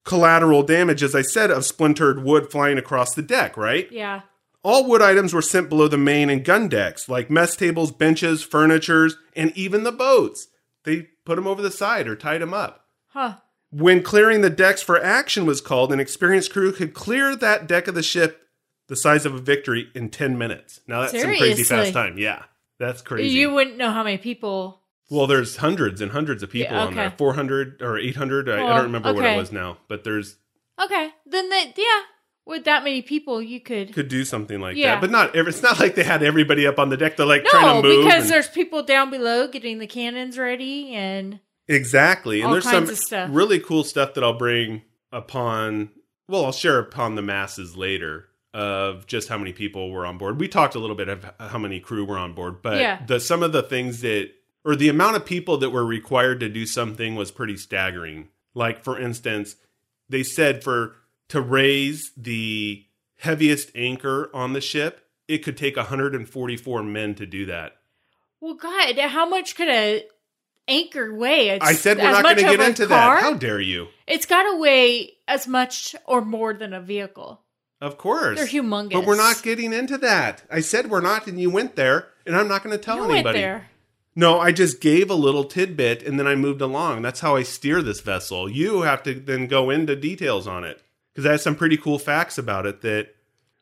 collateral 0.05 0.63
damage, 0.63 1.03
as 1.03 1.15
I 1.15 1.23
said, 1.23 1.51
of 1.51 1.65
splintered 1.65 2.23
wood 2.23 2.51
flying 2.51 2.79
across 2.79 3.15
the 3.15 3.23
deck, 3.23 3.57
right? 3.57 3.91
yeah. 3.91 4.23
All 4.63 4.89
wood 4.89 5.03
items 5.03 5.35
were 5.35 5.43
sent 5.43 5.69
below 5.69 5.89
the 5.89 5.99
main 5.99 6.31
and 6.31 6.43
gun 6.43 6.71
decks, 6.71 7.07
like 7.07 7.29
mess 7.29 7.55
tables, 7.55 7.93
benches, 7.93 8.43
furnitures, 8.43 9.15
and 9.37 9.55
even 9.55 9.83
the 9.83 9.93
boats. 9.93 10.49
They 10.85 11.09
put 11.27 11.37
them 11.37 11.47
over 11.47 11.61
the 11.61 11.71
side 11.71 12.09
or 12.09 12.17
tied 12.17 12.41
them 12.41 12.55
up. 12.55 12.87
Huh. 13.09 13.37
When 13.71 14.03
clearing 14.03 14.41
the 14.41 14.49
decks 14.49 14.83
for 14.83 15.03
action 15.03 15.45
was 15.45 15.61
called, 15.61 15.93
an 15.93 16.01
experienced 16.01 16.51
crew 16.51 16.73
could 16.73 16.95
clear 16.95 17.37
that 17.37 17.67
deck 17.67 17.89
of 17.89 17.95
the 17.95 18.03
ship 18.03 18.45
the 18.89 18.97
size 18.97 19.27
of 19.27 19.35
a 19.35 19.39
victory 19.39 19.89
in 19.95 20.11
10 20.11 20.39
minutes. 20.39 20.81
Now 20.87 21.01
that's 21.01 21.13
some 21.13 21.37
crazy 21.37 21.65
fast 21.65 21.93
time. 21.93 22.19
Yeah, 22.19 22.43
that's 22.79 23.03
crazy. 23.03 23.37
You 23.37 23.53
wouldn't 23.53 23.77
know 23.77 23.91
how 23.91 24.03
many 24.03 24.19
people. 24.19 24.81
Well, 25.11 25.27
there's 25.27 25.57
hundreds 25.57 26.01
and 26.01 26.13
hundreds 26.13 26.43
of 26.43 26.51
people 26.51 26.75
Yeah, 26.77 26.85
on 26.87 26.95
there. 26.95 27.11
400 27.17 27.83
or 27.83 27.99
800. 27.99 28.49
I, 28.49 28.55
I 28.55 28.57
don't 28.75 28.83
remember 28.85 29.13
what 29.13 29.25
it 29.25 29.37
was 29.37 29.53
now, 29.53 29.79
but 29.89 30.05
there's 30.05 30.37
Okay. 30.83 31.11
Then 31.27 31.49
that, 31.51 31.73
yeah. 31.77 32.01
With 32.47 32.65
that 32.65 32.85
many 32.85 33.01
people, 33.01 33.41
you 33.41 33.59
could. 33.61 33.95
could 33.95 34.09
do 34.09 34.23
something 34.25 34.61
like 34.61 34.77
Yeah. 34.77 34.95
that. 34.97 35.01
But 35.01 35.11
not 35.11 35.35
every, 35.37 35.51
it's 35.51 35.63
not 35.63 35.81
like 35.81 35.95
they 35.95 36.03
had 36.05 36.23
everybody 36.23 36.67
up 36.67 36.79
on 36.79 36.91
the 36.91 36.97
deck. 36.97 37.17
They're 37.17 37.25
like 37.27 37.45
trying 37.47 37.77
No, 37.77 37.83
to 37.83 37.89
move. 37.89 38.05
because 38.05 38.25
and- 38.25 38.31
there's 38.33 38.49
people 38.49 38.83
down 38.83 39.11
below 39.11 39.47
getting 39.49 39.79
the 39.79 39.87
cannons 39.87 40.37
ready 40.39 40.95
and. 40.95 41.41
Exactly. 41.69 42.43
And 42.43 42.53
there's 42.53 42.65
kinds 42.65 42.75
some 42.89 42.93
of 42.93 42.99
stuff. 42.99 43.31
really 43.33 43.59
cool 43.59 43.85
stuff 43.85 44.13
that 44.15 44.25
I'll 44.25 44.37
bring 44.37 44.83
upon, 45.13 45.91
well, 46.29 46.45
I'll 46.45 46.53
share 46.53 46.79
upon 46.79 47.15
the 47.15 47.23
masses 47.23 47.77
later 47.77 48.27
of 48.53 49.07
just 49.07 49.29
how 49.29 49.39
many 49.39 49.53
people 49.53 49.91
were 49.91 50.05
on 50.05 50.19
board. 50.19 50.39
We 50.39 50.47
talked 50.49 50.75
a 50.75 50.79
little 50.79 50.97
bit 50.97 51.09
of 51.09 51.25
how 51.41 51.59
many 51.59 51.81
crew 51.81 52.05
were 52.05 52.19
on 52.19 52.35
board, 52.35 52.63
but 52.63 52.77
Yeah. 52.79 53.01
the 53.07 53.19
some 53.21 53.43
of 53.43 53.53
the 53.53 53.63
things 53.63 54.01
that, 54.03 54.31
or 54.65 54.75
the 54.75 54.89
amount 54.89 55.17
of 55.17 55.27
people 55.27 55.59
that 55.59 55.71
were 55.71 55.85
required 55.85 56.41
to 56.41 56.49
do 56.49 56.67
something 56.67 57.15
was 57.15 57.31
pretty 57.31 57.57
staggering. 57.57 58.29
Like, 58.55 58.83
for 58.83 58.99
instance, 58.99 59.57
they 60.09 60.23
said 60.23 60.63
for 60.65 60.97
to 61.29 61.41
raise 61.41 62.13
the 62.17 62.85
heaviest 63.19 63.71
anchor 63.75 64.31
on 64.35 64.53
the 64.53 64.61
ship, 64.61 65.07
it 65.29 65.39
could 65.39 65.57
take 65.57 65.77
144 65.77 66.83
men 66.83 67.15
to 67.15 67.27
do 67.27 67.47
that. 67.47 67.77
Well, 68.41 68.55
God, 68.55 68.99
how 68.99 69.29
much 69.29 69.57
could 69.57 69.69
a 69.69 70.05
anchor 70.69 71.15
weigh? 71.15 71.49
It's 71.51 71.65
I 71.67 71.73
said 71.73 71.99
we're 71.99 72.11
not 72.11 72.23
going 72.23 72.37
to 72.37 72.43
get 72.43 72.61
into 72.61 72.87
car? 72.87 73.17
that. 73.17 73.23
How 73.23 73.35
dare 73.35 73.61
you? 73.61 73.89
It's 74.07 74.27
got 74.27 74.43
to 74.51 74.59
weigh 74.59 75.15
as 75.27 75.49
much 75.49 75.97
or 76.05 76.21
more 76.21 76.53
than 76.53 76.75
a 76.75 76.81
vehicle. 76.81 77.41
Of 77.81 77.99
course. 77.99 78.39
They're 78.39 78.47
humongous. 78.47 78.93
But 78.93 79.07
we're 79.07 79.17
not 79.17 79.43
getting 79.43 79.73
into 79.73 79.99
that. 79.99 80.43
I 80.51 80.61
said 80.61 80.91
we're 80.91 81.01
not, 81.01 81.27
and 81.27 81.41
you 81.41 81.51
went 81.51 81.77
there, 81.77 82.09
and 82.27 82.37
I'm 82.37 82.49
not 82.49 82.63
going 82.63 82.77
to 82.77 82.83
tell 82.83 82.97
You 82.97 83.11
anybody. 83.11 83.41
No, 84.17 84.39
I 84.39 84.53
just 84.53 84.81
gave 84.81 85.11
a 85.11 85.15
little 85.15 85.45
tidbit, 85.45 86.03
and 86.03 86.19
then 86.19 86.27
I 86.27 86.37
moved 86.37 86.61
along. 86.61 87.03
That's 87.03 87.21
how 87.21 87.35
I 87.35 87.43
steer 87.43 87.83
this 87.83 88.01
vessel. 88.01 88.49
You 88.49 88.83
have 88.83 89.03
to 89.05 89.15
then 89.15 89.47
go 89.49 89.71
into 89.71 89.97
details 89.97 90.47
on 90.47 90.63
it 90.65 90.83
because 91.13 91.27
I 91.27 91.33
have 91.33 91.41
some 91.41 91.57
pretty 91.57 91.77
cool 91.77 91.99
facts 91.99 92.39
about 92.39 92.67
it 92.67 92.81
that 92.83 93.15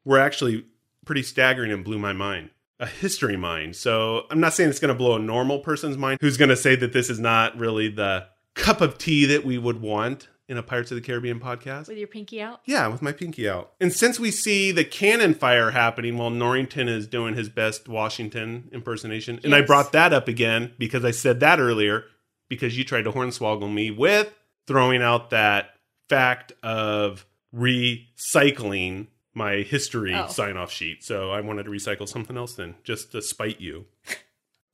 were 0.04 0.18
actually 0.18 0.66
pretty 1.04 1.22
staggering 1.22 1.72
and 1.72 1.84
blew 1.84 1.98
my 1.98 2.12
mind. 2.12 2.50
A 2.80 2.86
history 2.86 3.36
mind. 3.36 3.76
So 3.76 4.26
I'm 4.30 4.40
not 4.40 4.54
saying 4.54 4.68
it's 4.68 4.80
going 4.80 4.88
to 4.88 4.98
blow 4.98 5.14
a 5.14 5.20
normal 5.20 5.60
person's 5.60 5.96
mind 5.96 6.18
who's 6.20 6.36
going 6.36 6.48
to 6.48 6.56
say 6.56 6.74
that 6.76 6.92
this 6.92 7.08
is 7.08 7.20
not 7.20 7.56
really 7.56 7.88
the 7.88 8.26
cup 8.54 8.80
of 8.80 8.98
tea 8.98 9.24
that 9.26 9.44
we 9.44 9.56
would 9.56 9.80
want 9.80 10.28
in 10.52 10.58
a 10.58 10.62
Pirates 10.62 10.90
of 10.92 10.96
the 10.96 11.00
Caribbean 11.00 11.40
podcast. 11.40 11.88
With 11.88 11.96
your 11.98 12.06
pinky 12.06 12.40
out? 12.42 12.60
Yeah, 12.66 12.86
with 12.88 13.00
my 13.02 13.10
pinky 13.10 13.48
out. 13.48 13.72
And 13.80 13.92
since 13.92 14.20
we 14.20 14.30
see 14.30 14.70
the 14.70 14.84
cannon 14.84 15.32
fire 15.34 15.70
happening 15.72 16.16
while 16.18 16.28
Norrington 16.30 16.88
is 16.88 17.06
doing 17.06 17.34
his 17.34 17.48
best 17.48 17.88
Washington 17.88 18.68
impersonation, 18.70 19.40
and 19.42 19.54
I 19.54 19.62
brought 19.62 19.92
that 19.92 20.12
up 20.12 20.28
again 20.28 20.74
because 20.78 21.04
I 21.04 21.10
said 21.10 21.40
that 21.40 21.58
earlier 21.58 22.04
because 22.48 22.76
you 22.76 22.84
tried 22.84 23.02
to 23.02 23.12
hornswoggle 23.12 23.72
me 23.72 23.90
with 23.90 24.32
throwing 24.66 25.02
out 25.02 25.30
that 25.30 25.70
fact 26.10 26.52
of 26.62 27.24
recycling 27.54 29.06
my 29.34 29.56
history 29.62 30.14
Oh. 30.14 30.26
sign 30.28 30.58
off 30.58 30.70
sheet. 30.70 31.02
So 31.02 31.30
I 31.30 31.40
wanted 31.40 31.62
to 31.64 31.70
recycle 31.70 32.06
something 32.06 32.36
else 32.36 32.54
then, 32.54 32.74
just 32.84 33.12
to 33.12 33.22
spite 33.22 33.60
you. 33.60 33.86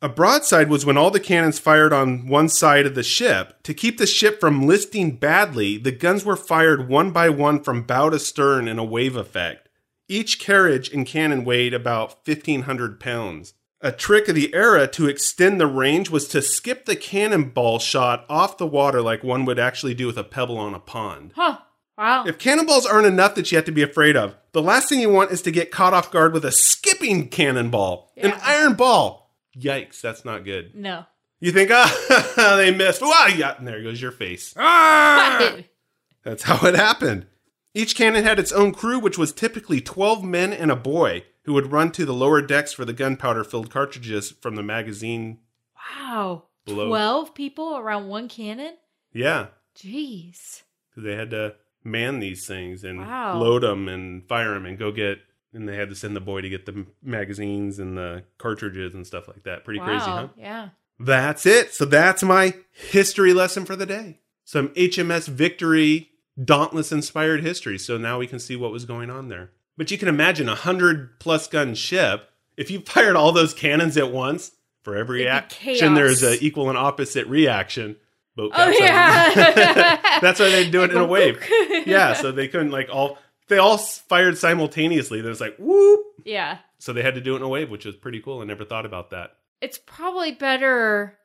A 0.00 0.08
broadside 0.08 0.70
was 0.70 0.86
when 0.86 0.96
all 0.96 1.10
the 1.10 1.18
cannons 1.18 1.58
fired 1.58 1.92
on 1.92 2.28
one 2.28 2.48
side 2.48 2.86
of 2.86 2.94
the 2.94 3.02
ship. 3.02 3.60
To 3.64 3.74
keep 3.74 3.98
the 3.98 4.06
ship 4.06 4.38
from 4.38 4.64
listing 4.64 5.16
badly, 5.16 5.76
the 5.76 5.90
guns 5.90 6.24
were 6.24 6.36
fired 6.36 6.88
one 6.88 7.10
by 7.10 7.28
one 7.30 7.60
from 7.64 7.82
bow 7.82 8.10
to 8.10 8.20
stern 8.20 8.68
in 8.68 8.78
a 8.78 8.84
wave 8.84 9.16
effect. 9.16 9.68
Each 10.08 10.38
carriage 10.38 10.92
and 10.92 11.04
cannon 11.04 11.44
weighed 11.44 11.74
about 11.74 12.26
1,500 12.26 13.00
pounds. 13.00 13.54
A 13.80 13.90
trick 13.90 14.28
of 14.28 14.36
the 14.36 14.54
era 14.54 14.86
to 14.88 15.08
extend 15.08 15.60
the 15.60 15.66
range 15.66 16.10
was 16.10 16.28
to 16.28 16.42
skip 16.42 16.84
the 16.84 16.96
cannonball 16.96 17.80
shot 17.80 18.24
off 18.28 18.56
the 18.56 18.66
water 18.66 19.02
like 19.02 19.24
one 19.24 19.44
would 19.46 19.58
actually 19.58 19.94
do 19.94 20.06
with 20.06 20.16
a 20.16 20.24
pebble 20.24 20.58
on 20.58 20.74
a 20.74 20.80
pond. 20.80 21.32
Huh. 21.34 21.58
Wow. 21.96 22.24
If 22.24 22.38
cannonballs 22.38 22.86
aren't 22.86 23.06
enough 23.06 23.34
that 23.34 23.50
you 23.50 23.56
have 23.58 23.64
to 23.64 23.72
be 23.72 23.82
afraid 23.82 24.16
of, 24.16 24.36
the 24.52 24.62
last 24.62 24.88
thing 24.88 25.00
you 25.00 25.10
want 25.10 25.32
is 25.32 25.42
to 25.42 25.50
get 25.50 25.72
caught 25.72 25.92
off 25.92 26.12
guard 26.12 26.32
with 26.32 26.44
a 26.44 26.52
skipping 26.52 27.28
cannonball, 27.28 28.12
an 28.16 28.34
iron 28.42 28.74
ball. 28.74 29.27
Yikes, 29.56 30.00
that's 30.00 30.24
not 30.24 30.44
good. 30.44 30.74
no. 30.74 31.04
You 31.40 31.52
think, 31.52 31.70
ah, 31.72 32.54
they 32.56 32.72
missed. 32.72 33.00
Ah, 33.04 33.28
yeah, 33.28 33.54
and 33.56 33.66
there 33.66 33.80
goes 33.80 34.02
your 34.02 34.10
face. 34.10 34.54
Ah! 34.58 35.54
That's 36.24 36.42
how 36.42 36.66
it 36.66 36.74
happened. 36.74 37.26
Each 37.74 37.94
cannon 37.94 38.24
had 38.24 38.40
its 38.40 38.50
own 38.50 38.72
crew, 38.74 38.98
which 38.98 39.16
was 39.16 39.32
typically 39.32 39.80
12 39.80 40.24
men 40.24 40.52
and 40.52 40.70
a 40.72 40.76
boy 40.76 41.22
who 41.44 41.52
would 41.54 41.70
run 41.70 41.92
to 41.92 42.04
the 42.04 42.12
lower 42.12 42.42
decks 42.42 42.72
for 42.72 42.84
the 42.84 42.92
gunpowder 42.92 43.44
filled 43.44 43.70
cartridges 43.70 44.32
from 44.32 44.56
the 44.56 44.64
magazine. 44.64 45.38
wow. 45.76 46.42
Below. 46.66 46.88
12 46.88 47.34
people 47.34 47.76
around 47.78 48.08
one 48.08 48.28
cannon? 48.28 48.74
Yeah, 49.12 49.46
Jeez. 49.76 50.64
because 50.90 51.04
they 51.04 51.14
had 51.14 51.30
to 51.30 51.54
man 51.84 52.18
these 52.18 52.46
things 52.48 52.82
and 52.84 52.98
Wow. 52.98 53.38
load 53.38 53.62
them 53.62 53.88
and 53.88 54.26
fire 54.28 54.54
them 54.54 54.66
and 54.66 54.76
go 54.76 54.90
get. 54.90 55.18
And 55.52 55.68
they 55.68 55.76
had 55.76 55.88
to 55.88 55.94
send 55.94 56.14
the 56.14 56.20
boy 56.20 56.42
to 56.42 56.48
get 56.48 56.66
the 56.66 56.86
magazines 57.02 57.78
and 57.78 57.96
the 57.96 58.24
cartridges 58.36 58.94
and 58.94 59.06
stuff 59.06 59.28
like 59.28 59.44
that. 59.44 59.64
Pretty 59.64 59.80
wow. 59.80 59.86
crazy, 59.86 60.04
huh? 60.04 60.28
Yeah. 60.36 60.68
That's 61.00 61.46
it. 61.46 61.72
So 61.72 61.84
that's 61.84 62.22
my 62.22 62.54
history 62.72 63.32
lesson 63.32 63.64
for 63.64 63.76
the 63.76 63.86
day. 63.86 64.20
Some 64.44 64.68
HMS 64.70 65.28
Victory 65.28 66.10
Dauntless 66.42 66.92
inspired 66.92 67.42
history. 67.42 67.78
So 67.78 67.98
now 67.98 68.18
we 68.18 68.26
can 68.26 68.38
see 68.38 68.54
what 68.56 68.70
was 68.70 68.84
going 68.84 69.10
on 69.10 69.28
there. 69.28 69.50
But 69.76 69.90
you 69.90 69.98
can 69.98 70.08
imagine 70.08 70.48
a 70.48 70.54
hundred 70.54 71.18
plus 71.18 71.48
gun 71.48 71.74
ship. 71.74 72.30
If 72.56 72.70
you 72.70 72.80
fired 72.80 73.16
all 73.16 73.32
those 73.32 73.54
cannons 73.54 73.96
at 73.96 74.12
once, 74.12 74.52
for 74.82 74.96
every 74.96 75.26
action 75.28 75.94
there's 75.94 76.22
an 76.22 76.38
equal 76.40 76.68
and 76.68 76.78
opposite 76.78 77.26
reaction. 77.26 77.96
Boat 78.36 78.52
Oh, 78.54 78.72
capsizing. 78.78 79.62
yeah. 79.66 80.18
That's 80.20 80.38
why 80.38 80.50
they 80.50 80.70
do 80.70 80.84
it 80.84 80.92
in 80.92 80.96
a 80.96 81.04
wave. 81.04 81.44
yeah, 81.86 82.14
so 82.14 82.30
they 82.30 82.46
couldn't 82.46 82.70
like 82.70 82.88
all 82.90 83.18
they 83.48 83.58
all 83.58 83.78
fired 83.78 84.38
simultaneously. 84.38 85.20
Then 85.20 85.30
it's 85.32 85.40
like 85.40 85.56
whoop. 85.58 86.00
yeah. 86.24 86.58
So 86.78 86.92
they 86.92 87.02
had 87.02 87.14
to 87.16 87.20
do 87.20 87.34
it 87.34 87.38
in 87.38 87.42
a 87.42 87.48
wave, 87.48 87.70
which 87.70 87.84
was 87.84 87.96
pretty 87.96 88.20
cool. 88.20 88.40
I 88.40 88.44
never 88.44 88.64
thought 88.64 88.86
about 88.86 89.10
that. 89.10 89.32
It's 89.60 89.78
probably 89.78 90.30
better 90.32 91.18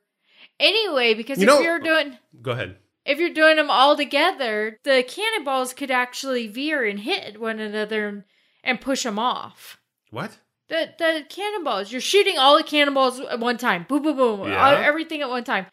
anyway 0.60 1.14
because 1.14 1.38
You 1.38 1.44
if 1.44 1.48
know- 1.48 1.60
you're 1.60 1.80
oh, 1.82 1.84
doing 1.84 2.18
Go 2.42 2.52
ahead. 2.52 2.78
if 3.06 3.20
you're 3.20 3.30
doing 3.34 3.58
them 3.58 3.70
all 3.70 3.96
together, 3.96 4.80
the 4.84 5.04
cannonballs 5.08 5.74
could 5.74 5.92
actually 5.92 6.48
veer 6.48 6.84
and 6.86 7.00
hit 7.00 7.40
one 7.40 7.60
another 7.60 8.08
and, 8.08 8.24
and 8.64 8.82
push 8.82 9.04
them 9.04 9.20
off. 9.20 9.80
What? 10.10 10.38
The 10.70 10.94
the 10.98 11.26
cannonballs, 11.30 11.92
you're 11.92 12.02
shooting 12.02 12.38
all 12.38 12.58
the 12.58 12.64
cannonballs 12.64 13.20
at 13.20 13.40
one 13.40 13.58
time. 13.58 13.86
Boom, 13.88 14.02
boom, 14.04 14.16
boom. 14.18 14.48
Yeah. 14.50 14.66
all- 14.66 14.76
everything 14.76 15.22
at 15.22 15.30
one 15.30 15.44
time. 15.44 15.68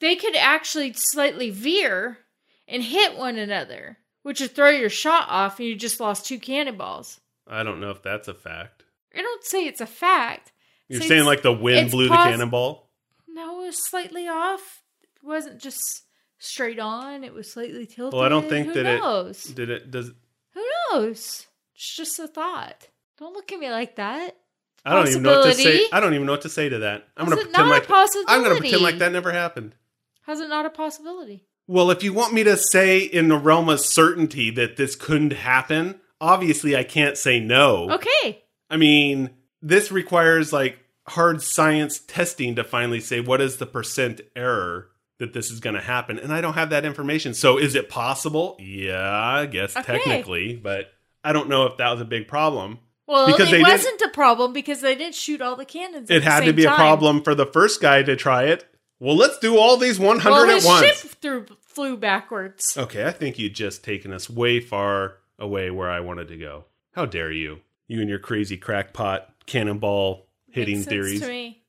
They 0.00 0.16
could 0.16 0.34
actually 0.36 0.92
slightly 0.94 1.50
veer 1.50 2.18
and 2.66 2.82
hit 2.82 3.16
one 3.18 3.36
another, 3.36 3.98
which 4.22 4.40
would 4.40 4.54
throw 4.54 4.70
your 4.70 4.88
shot 4.90 5.26
off 5.28 5.58
and 5.58 5.68
you 5.68 5.74
just 5.76 6.00
lost 6.00 6.26
two 6.26 6.38
cannonballs. 6.38 7.20
I 7.46 7.62
don't 7.62 7.80
know 7.80 7.90
if 7.90 8.02
that's 8.02 8.28
a 8.28 8.34
fact. 8.34 8.84
I 9.14 9.22
don't 9.22 9.44
say 9.44 9.66
it's 9.66 9.80
a 9.80 9.86
fact. 9.86 10.52
You're 10.88 11.00
Say 11.00 11.08
saying 11.08 11.24
like 11.24 11.42
the 11.42 11.52
wind 11.52 11.90
blew 11.90 12.08
the 12.08 12.14
cannonball? 12.14 12.88
No, 13.28 13.62
it 13.62 13.66
was 13.66 13.88
slightly 13.90 14.28
off. 14.28 14.82
It 15.02 15.26
wasn't 15.26 15.60
just 15.60 16.02
straight 16.38 16.78
on. 16.78 17.24
It 17.24 17.32
was 17.32 17.52
slightly 17.52 17.86
tilted. 17.86 18.14
Well, 18.16 18.24
I 18.24 18.28
don't 18.28 18.48
think 18.48 18.68
Who 18.68 18.74
that 18.74 18.86
it- 18.86 19.00
knows? 19.00 19.42
Did 19.44 19.70
it? 19.70 19.90
Does 19.90 20.10
Who 20.54 20.64
knows? 20.92 21.46
It's 21.74 21.96
just 21.96 22.18
a 22.18 22.28
thought. 22.28 22.88
Don't 23.18 23.34
look 23.34 23.52
at 23.52 23.58
me 23.58 23.70
like 23.70 23.96
that. 23.96 24.36
I 24.84 24.94
don't 24.94 25.08
even 25.08 25.22
know 25.22 25.38
what 25.40 25.44
to 25.46 25.54
say. 25.54 25.86
I 25.92 26.00
don't 26.00 26.14
even 26.14 26.26
know 26.26 26.32
what 26.32 26.42
to 26.42 26.48
say 26.48 26.68
to 26.68 26.80
that. 26.80 27.08
I'm 27.16 27.26
going 27.26 27.36
to 27.38 27.42
it 27.42 27.52
pretend 27.52 27.70
like 27.70 27.86
I'm 28.28 28.42
going 28.42 28.54
to 28.54 28.60
pretend 28.60 28.82
like 28.82 28.98
that 28.98 29.12
never 29.12 29.30
happened. 29.30 29.74
How's 30.22 30.40
it 30.40 30.48
not 30.48 30.66
a 30.66 30.70
possibility? 30.70 31.46
Well, 31.66 31.90
if 31.90 32.02
you 32.02 32.12
want 32.12 32.34
me 32.34 32.44
to 32.44 32.56
say 32.56 33.00
in 33.00 33.28
the 33.28 33.36
realm 33.38 33.68
of 33.68 33.80
certainty 33.80 34.50
that 34.50 34.76
this 34.76 34.96
couldn't 34.96 35.32
happen, 35.32 36.00
obviously 36.20 36.76
I 36.76 36.84
can't 36.84 37.16
say 37.16 37.40
no. 37.40 37.90
Okay. 37.90 38.42
I 38.68 38.76
mean, 38.76 39.30
this 39.60 39.92
requires 39.92 40.52
like 40.52 40.78
hard 41.08 41.42
science 41.42 41.98
testing 41.98 42.56
to 42.56 42.64
finally 42.64 43.00
say 43.00 43.20
what 43.20 43.40
is 43.40 43.56
the 43.56 43.66
percent 43.66 44.20
error 44.36 44.88
that 45.18 45.32
this 45.32 45.50
is 45.50 45.60
going 45.60 45.74
to 45.74 45.80
happen. 45.80 46.18
And 46.18 46.32
I 46.32 46.40
don't 46.40 46.54
have 46.54 46.70
that 46.70 46.84
information. 46.84 47.32
So 47.34 47.58
is 47.58 47.74
it 47.74 47.88
possible? 47.88 48.56
Yeah, 48.58 49.08
I 49.08 49.46
guess 49.46 49.76
Okay. 49.76 49.98
technically, 49.98 50.56
but 50.56 50.92
I 51.22 51.32
don't 51.32 51.48
know 51.48 51.66
if 51.66 51.76
that 51.76 51.90
was 51.92 52.00
a 52.00 52.04
big 52.04 52.26
problem. 52.26 52.80
Well, 53.06 53.26
Because 53.26 53.52
it 53.52 53.62
wasn't 53.62 54.00
a 54.02 54.08
problem 54.08 54.52
because 54.52 54.80
they 54.80 54.94
didn't 54.94 55.14
shoot 55.14 55.40
all 55.42 55.54
the 55.56 55.64
cannons. 55.64 56.10
It 56.10 56.22
had 56.22 56.44
to 56.44 56.52
be 56.52 56.64
a 56.64 56.70
problem 56.72 57.22
for 57.22 57.34
the 57.34 57.46
first 57.46 57.80
guy 57.80 58.02
to 58.02 58.16
try 58.16 58.44
it. 58.44 58.64
Well, 59.02 59.16
let's 59.16 59.36
do 59.40 59.58
all 59.58 59.78
these 59.78 59.98
100 59.98 60.30
Well, 60.30 60.48
at 60.58 60.64
once. 60.64 60.86
ship 60.86 61.10
threw, 61.20 61.46
flew 61.66 61.96
backwards. 61.96 62.76
Okay, 62.78 63.04
I 63.04 63.10
think 63.10 63.36
you've 63.36 63.52
just 63.52 63.82
taken 63.82 64.12
us 64.12 64.30
way 64.30 64.60
far 64.60 65.16
away 65.40 65.72
where 65.72 65.90
I 65.90 65.98
wanted 65.98 66.28
to 66.28 66.36
go. 66.36 66.66
How 66.92 67.06
dare 67.06 67.32
you? 67.32 67.62
You 67.88 68.00
and 68.00 68.08
your 68.08 68.20
crazy 68.20 68.56
crackpot 68.56 69.28
cannonball 69.46 70.28
hitting 70.52 70.84
theories. 70.84 71.20
to 71.20 71.26
me. 71.26 71.64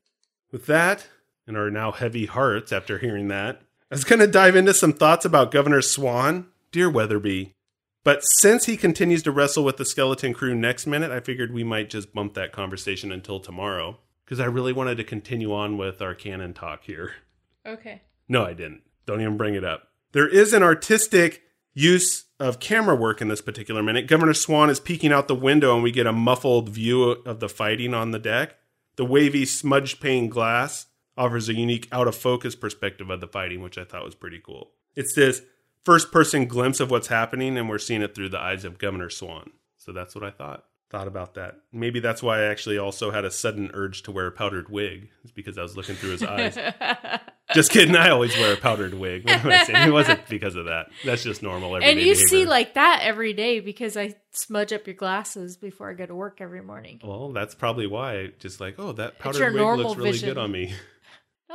With 0.51 0.67
that, 0.67 1.07
and 1.47 1.57
our 1.57 1.71
now 1.71 1.91
heavy 1.91 2.27
hearts 2.27 2.71
after 2.71 2.99
hearing 2.99 3.29
that, 3.29 3.63
I 3.89 3.95
was 3.95 4.03
going 4.03 4.19
to 4.19 4.27
dive 4.27 4.55
into 4.55 4.75
some 4.75 4.93
thoughts 4.93 5.25
about 5.25 5.49
Governor 5.49 5.81
Swann, 5.81 6.45
dear 6.71 6.87
Weatherby. 6.87 7.55
But 8.03 8.23
since 8.23 8.65
he 8.65 8.77
continues 8.77 9.23
to 9.23 9.31
wrestle 9.31 9.63
with 9.63 9.77
the 9.77 9.85
skeleton 9.85 10.35
crew 10.35 10.53
next 10.53 10.85
minute, 10.85 11.09
I 11.09 11.19
figured 11.19 11.51
we 11.51 11.63
might 11.63 11.89
just 11.89 12.13
bump 12.13 12.35
that 12.35 12.51
conversation 12.51 13.11
until 13.11 13.39
tomorrow 13.39 13.97
because 14.23 14.39
I 14.39 14.45
really 14.45 14.71
wanted 14.71 14.97
to 14.97 15.03
continue 15.03 15.51
on 15.51 15.77
with 15.79 15.99
our 15.99 16.13
canon 16.13 16.53
talk 16.53 16.83
here. 16.83 17.13
Okay. 17.65 18.01
No, 18.27 18.43
I 18.45 18.53
didn't. 18.53 18.81
Don't 19.05 19.21
even 19.21 19.37
bring 19.37 19.55
it 19.55 19.63
up. 19.63 19.89
There 20.11 20.27
is 20.27 20.53
an 20.53 20.63
artistic 20.63 21.41
use 21.73 22.25
of 22.39 22.59
camera 22.59 22.95
work 22.95 23.21
in 23.21 23.27
this 23.27 23.41
particular 23.41 23.81
minute. 23.81 24.07
Governor 24.07 24.33
Swann 24.33 24.69
is 24.69 24.79
peeking 24.79 25.11
out 25.11 25.27
the 25.27 25.35
window 25.35 25.73
and 25.73 25.83
we 25.83 25.91
get 25.91 26.07
a 26.07 26.13
muffled 26.13 26.69
view 26.69 27.03
of 27.03 27.39
the 27.39 27.49
fighting 27.49 27.93
on 27.93 28.11
the 28.11 28.19
deck. 28.19 28.55
The 28.95 29.05
wavy, 29.05 29.45
smudged 29.45 29.99
pane 29.99 30.29
glass 30.29 30.85
offers 31.17 31.49
a 31.49 31.53
unique 31.53 31.87
out 31.91 32.07
of 32.07 32.15
focus 32.15 32.55
perspective 32.55 33.09
of 33.09 33.21
the 33.21 33.27
fighting, 33.27 33.61
which 33.61 33.77
I 33.77 33.83
thought 33.83 34.05
was 34.05 34.15
pretty 34.15 34.39
cool. 34.43 34.71
It's 34.95 35.15
this 35.15 35.41
first 35.83 36.11
person 36.11 36.45
glimpse 36.45 36.79
of 36.79 36.91
what's 36.91 37.07
happening, 37.07 37.57
and 37.57 37.69
we're 37.69 37.79
seeing 37.79 38.01
it 38.01 38.15
through 38.15 38.29
the 38.29 38.39
eyes 38.39 38.65
of 38.65 38.77
Governor 38.77 39.09
Swann. 39.09 39.51
So 39.77 39.91
that's 39.91 40.15
what 40.15 40.23
I 40.23 40.31
thought. 40.31 40.65
Thought 40.89 41.07
about 41.07 41.33
that. 41.35 41.57
Maybe 41.71 41.99
that's 41.99 42.21
why 42.21 42.39
I 42.39 42.43
actually 42.43 42.77
also 42.77 43.09
had 43.09 43.25
a 43.25 43.31
sudden 43.31 43.71
urge 43.73 44.03
to 44.03 44.11
wear 44.11 44.27
a 44.27 44.31
powdered 44.31 44.69
wig. 44.69 45.09
It's 45.23 45.31
because 45.31 45.57
I 45.57 45.63
was 45.63 45.75
looking 45.75 45.95
through 45.95 46.11
his 46.11 46.23
eyes. 46.23 46.55
Just 47.55 47.71
kidding. 47.71 47.95
I 47.95 48.09
always 48.09 48.35
wear 48.37 48.53
a 48.53 48.57
powdered 48.57 48.93
wig. 48.93 49.23
What 49.29 49.45
am 49.45 49.65
saying? 49.65 49.87
It 49.87 49.91
wasn't 49.91 50.27
because 50.27 50.55
of 50.55 50.65
that. 50.65 50.87
That's 51.03 51.23
just 51.23 51.43
normal 51.43 51.75
and 51.75 51.99
you 51.99 52.15
see 52.15 52.45
like 52.45 52.75
that 52.75 53.01
every 53.03 53.33
day 53.33 53.59
because 53.59 53.97
I 53.97 54.15
smudge 54.31 54.71
up 54.71 54.87
your 54.87 54.95
glasses 54.95 55.57
before 55.57 55.89
I 55.89 55.93
go 55.93 56.05
to 56.05 56.15
work 56.15 56.39
every 56.39 56.61
morning. 56.61 56.99
Well, 57.03 57.31
that's 57.31 57.55
probably 57.55 57.87
why. 57.87 58.31
Just 58.39 58.59
like, 58.59 58.75
oh, 58.77 58.93
that 58.93 59.19
powdered 59.19 59.53
wig 59.53 59.61
looks 59.61 59.97
really 59.97 60.11
vision. 60.11 60.29
good 60.29 60.37
on 60.37 60.51
me. 60.51 60.73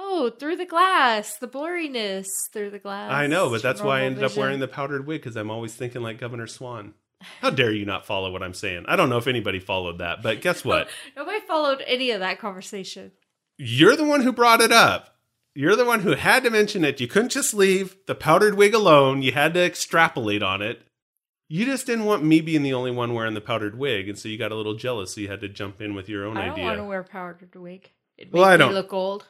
Oh, 0.00 0.30
through 0.30 0.56
the 0.56 0.64
glass, 0.64 1.36
the 1.38 1.48
blurriness 1.48 2.26
through 2.52 2.70
the 2.70 2.78
glass. 2.78 3.10
I 3.10 3.26
know, 3.26 3.50
but 3.50 3.62
that's 3.62 3.82
why 3.82 4.00
I 4.00 4.04
ended 4.04 4.22
up 4.22 4.36
wearing 4.36 4.60
the 4.60 4.68
powdered 4.68 5.06
wig 5.06 5.20
because 5.20 5.36
I'm 5.36 5.50
always 5.50 5.74
thinking 5.74 6.02
like 6.02 6.18
Governor 6.18 6.46
Swann. 6.46 6.94
How 7.40 7.50
dare 7.50 7.72
you 7.72 7.84
not 7.84 8.06
follow 8.06 8.30
what 8.30 8.42
I'm 8.42 8.54
saying? 8.54 8.84
I 8.86 8.94
don't 8.96 9.10
know 9.10 9.18
if 9.18 9.26
anybody 9.26 9.58
followed 9.58 9.98
that, 9.98 10.22
but 10.22 10.40
guess 10.40 10.64
what? 10.64 10.88
Nobody 11.16 11.40
followed 11.40 11.82
any 11.86 12.12
of 12.12 12.20
that 12.20 12.38
conversation. 12.38 13.10
You're 13.56 13.96
the 13.96 14.04
one 14.04 14.20
who 14.22 14.32
brought 14.32 14.60
it 14.60 14.70
up. 14.70 15.17
You're 15.58 15.74
the 15.74 15.84
one 15.84 16.02
who 16.02 16.12
had 16.14 16.44
to 16.44 16.50
mention 16.50 16.84
it. 16.84 17.00
You 17.00 17.08
couldn't 17.08 17.30
just 17.30 17.52
leave 17.52 17.96
the 18.06 18.14
powdered 18.14 18.54
wig 18.54 18.74
alone. 18.74 19.22
You 19.22 19.32
had 19.32 19.54
to 19.54 19.64
extrapolate 19.64 20.40
on 20.40 20.62
it. 20.62 20.82
You 21.48 21.64
just 21.64 21.84
didn't 21.84 22.04
want 22.04 22.22
me 22.22 22.40
being 22.40 22.62
the 22.62 22.74
only 22.74 22.92
one 22.92 23.12
wearing 23.12 23.34
the 23.34 23.40
powdered 23.40 23.76
wig, 23.76 24.08
and 24.08 24.16
so 24.16 24.28
you 24.28 24.38
got 24.38 24.52
a 24.52 24.54
little 24.54 24.74
jealous. 24.74 25.12
So 25.12 25.20
you 25.20 25.26
had 25.26 25.40
to 25.40 25.48
jump 25.48 25.80
in 25.80 25.94
with 25.96 26.08
your 26.08 26.26
own 26.26 26.36
idea. 26.36 26.52
I 26.52 26.56
don't 26.56 26.64
want 26.64 26.78
to 26.78 26.84
wear 26.84 27.02
powdered 27.02 27.56
wig. 27.56 27.90
It 28.16 28.32
Well, 28.32 28.44
I 28.44 28.56
don't- 28.56 28.72
look 28.72 28.92
old. 28.92 29.26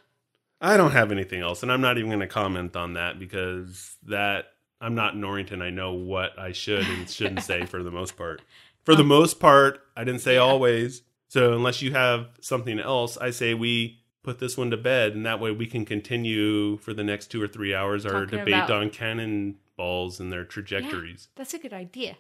I 0.61 0.77
don't 0.77 0.91
have 0.91 1.11
anything 1.11 1.41
else, 1.41 1.63
and 1.63 1.73
I'm 1.73 1.81
not 1.81 1.97
even 1.97 2.11
going 2.11 2.21
to 2.21 2.27
comment 2.27 2.77
on 2.77 2.93
that 2.93 3.19
because 3.19 3.97
that 4.03 4.49
I'm 4.83 4.95
not 4.95 5.17
Norrington. 5.17 5.63
I 5.63 5.71
know 5.71 5.95
what 5.95 6.39
I 6.39 6.53
should 6.53 6.87
and 6.87 7.09
shouldn't 7.11 7.41
say 7.43 7.65
for 7.65 7.83
the 7.83 7.91
most 7.91 8.19
part. 8.19 8.43
For 8.85 8.95
the 8.95 9.01
um, 9.01 9.09
most 9.09 9.41
part, 9.41 9.81
I 9.97 10.05
didn't 10.05 10.21
say 10.21 10.35
Yeah. 10.35 10.41
always. 10.41 11.01
So 11.29 11.55
unless 11.55 11.81
you 11.81 11.93
have 11.93 12.27
something 12.43 12.79
else, 12.79 13.17
I 13.17 13.31
say 13.31 13.55
we 13.55 14.01
put 14.29 14.41
this 14.41 14.59
one 14.59 14.71
to 14.71 14.77
bed, 14.77 15.15
and 15.15 15.25
that 15.25 15.41
way 15.41 15.51
we 15.51 15.65
can 15.65 15.87
continue 15.87 16.77
for 16.77 16.93
the 16.93 17.03
next 17.03 17.29
two 17.29 17.43
or 17.43 17.49
three 17.49 17.75
hours 17.75 18.05
our 18.05 18.27
Talking 18.27 18.41
debate 18.41 18.53
about- 18.55 18.71
on 18.71 18.91
cannonballs 18.91 20.21
and 20.21 20.31
their 20.31 20.45
trajectories. 20.45 21.29
That's 21.35 21.55
a 21.55 21.59
good 21.59 21.73
idea. 21.73 22.19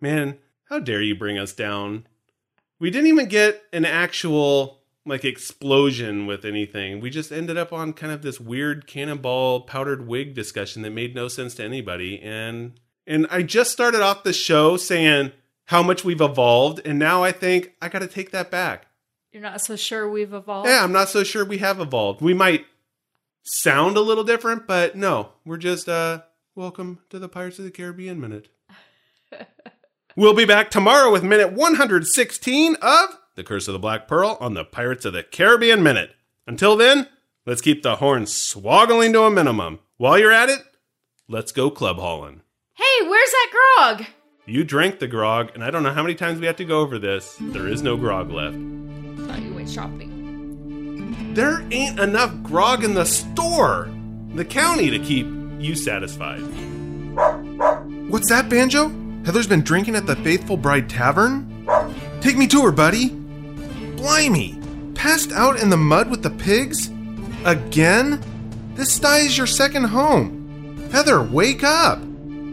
Man, 0.00 0.38
how 0.66 0.78
dare 0.78 1.02
you 1.02 1.16
bring 1.16 1.38
us 1.38 1.52
down? 1.52 2.06
We 2.78 2.88
didn't 2.92 3.08
even 3.08 3.26
get 3.26 3.64
an 3.72 3.84
actual 3.84 4.78
like 5.04 5.24
explosion 5.24 6.26
with 6.26 6.44
anything. 6.44 7.00
We 7.00 7.10
just 7.10 7.32
ended 7.32 7.56
up 7.56 7.72
on 7.72 7.94
kind 7.94 8.12
of 8.12 8.22
this 8.22 8.38
weird 8.38 8.86
cannonball 8.86 9.62
powdered 9.62 10.06
wig 10.06 10.34
discussion 10.34 10.82
that 10.82 10.90
made 10.90 11.16
no 11.16 11.26
sense 11.26 11.56
to 11.56 11.64
anybody. 11.64 12.20
And 12.20 12.78
and 13.08 13.26
I 13.28 13.42
just 13.42 13.72
started 13.72 14.02
off 14.02 14.22
the 14.22 14.32
show 14.32 14.76
saying 14.76 15.32
how 15.64 15.82
much 15.82 16.04
we've 16.04 16.20
evolved, 16.20 16.80
and 16.84 16.96
now 16.96 17.24
I 17.24 17.32
think 17.32 17.72
I 17.82 17.88
got 17.88 18.00
to 18.00 18.06
take 18.06 18.30
that 18.30 18.52
back. 18.52 18.86
You're 19.32 19.42
not 19.42 19.60
so 19.60 19.76
sure 19.76 20.10
we've 20.10 20.34
evolved. 20.34 20.68
Yeah, 20.68 20.82
I'm 20.82 20.92
not 20.92 21.08
so 21.08 21.22
sure 21.22 21.44
we 21.44 21.58
have 21.58 21.78
evolved. 21.78 22.20
We 22.20 22.34
might 22.34 22.66
sound 23.44 23.96
a 23.96 24.00
little 24.00 24.24
different, 24.24 24.66
but 24.66 24.96
no, 24.96 25.30
we're 25.44 25.56
just 25.56 25.88
uh 25.88 26.22
welcome 26.56 26.98
to 27.10 27.18
the 27.18 27.28
Pirates 27.28 27.58
of 27.58 27.64
the 27.64 27.70
Caribbean 27.70 28.20
minute. 28.20 28.48
we'll 30.16 30.34
be 30.34 30.44
back 30.44 30.70
tomorrow 30.70 31.12
with 31.12 31.22
minute 31.22 31.52
116 31.52 32.74
of 32.82 33.18
The 33.36 33.44
Curse 33.44 33.68
of 33.68 33.72
the 33.72 33.78
Black 33.78 34.08
Pearl 34.08 34.36
on 34.40 34.54
the 34.54 34.64
Pirates 34.64 35.04
of 35.04 35.12
the 35.12 35.22
Caribbean 35.22 35.80
minute. 35.82 36.10
Until 36.48 36.76
then, 36.76 37.06
let's 37.46 37.60
keep 37.60 37.84
the 37.84 37.96
horn 37.96 38.24
swoggling 38.24 39.12
to 39.12 39.22
a 39.22 39.30
minimum. 39.30 39.78
While 39.96 40.18
you're 40.18 40.32
at 40.32 40.48
it, 40.48 40.60
let's 41.28 41.52
go 41.52 41.70
club 41.70 41.98
hauling. 41.98 42.42
Hey, 42.74 43.06
where's 43.06 43.30
that 43.30 43.52
grog? 43.76 44.06
You 44.44 44.64
drank 44.64 44.98
the 44.98 45.06
grog, 45.06 45.52
and 45.54 45.62
I 45.62 45.70
don't 45.70 45.84
know 45.84 45.92
how 45.92 46.02
many 46.02 46.16
times 46.16 46.40
we 46.40 46.46
have 46.46 46.56
to 46.56 46.64
go 46.64 46.80
over 46.80 46.98
this. 46.98 47.36
There 47.40 47.68
is 47.68 47.82
no 47.82 47.96
grog 47.96 48.32
left. 48.32 48.56
Thought 49.74 49.98
you 49.98 50.04
went 50.04 50.10
shopping. 50.10 51.34
There 51.34 51.62
ain't 51.70 52.00
enough 52.00 52.42
grog 52.42 52.84
in 52.84 52.94
the 52.94 53.04
store, 53.04 53.88
the 54.34 54.44
county, 54.44 54.90
to 54.90 54.98
keep 54.98 55.26
you 55.58 55.74
satisfied. 55.74 56.40
What's 58.10 58.28
that, 58.28 58.48
Banjo? 58.48 58.88
Heather's 59.24 59.46
been 59.46 59.62
drinking 59.62 59.96
at 59.96 60.06
the 60.06 60.16
Faithful 60.16 60.56
Bride 60.56 60.88
Tavern? 60.88 61.46
Take 62.20 62.36
me 62.36 62.46
to 62.48 62.62
her, 62.62 62.72
buddy. 62.72 63.10
Blimey! 63.96 64.58
Passed 64.94 65.32
out 65.32 65.60
in 65.60 65.70
the 65.70 65.76
mud 65.76 66.10
with 66.10 66.22
the 66.22 66.30
pigs? 66.30 66.90
Again? 67.44 68.20
This 68.74 68.92
sty 68.92 69.18
is 69.18 69.36
your 69.36 69.46
second 69.46 69.84
home. 69.84 70.88
Heather, 70.90 71.22
wake 71.22 71.62
up! 71.62 72.00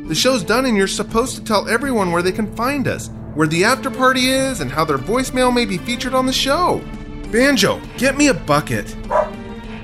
The 0.07 0.15
show's 0.15 0.43
done 0.43 0.65
and 0.65 0.77
you're 0.77 0.87
supposed 0.87 1.35
to 1.35 1.43
tell 1.43 1.67
everyone 1.67 2.11
where 2.11 2.21
they 2.21 2.31
can 2.31 2.55
find 2.55 2.87
us, 2.87 3.09
where 3.33 3.47
the 3.47 3.65
after 3.65 3.89
party 3.89 4.29
is, 4.29 4.61
and 4.61 4.71
how 4.71 4.85
their 4.85 4.97
voicemail 4.97 5.53
may 5.53 5.65
be 5.65 5.77
featured 5.77 6.13
on 6.13 6.25
the 6.25 6.33
show. 6.33 6.81
Banjo, 7.31 7.81
get 7.97 8.17
me 8.17 8.27
a 8.27 8.33
bucket. 8.33 8.89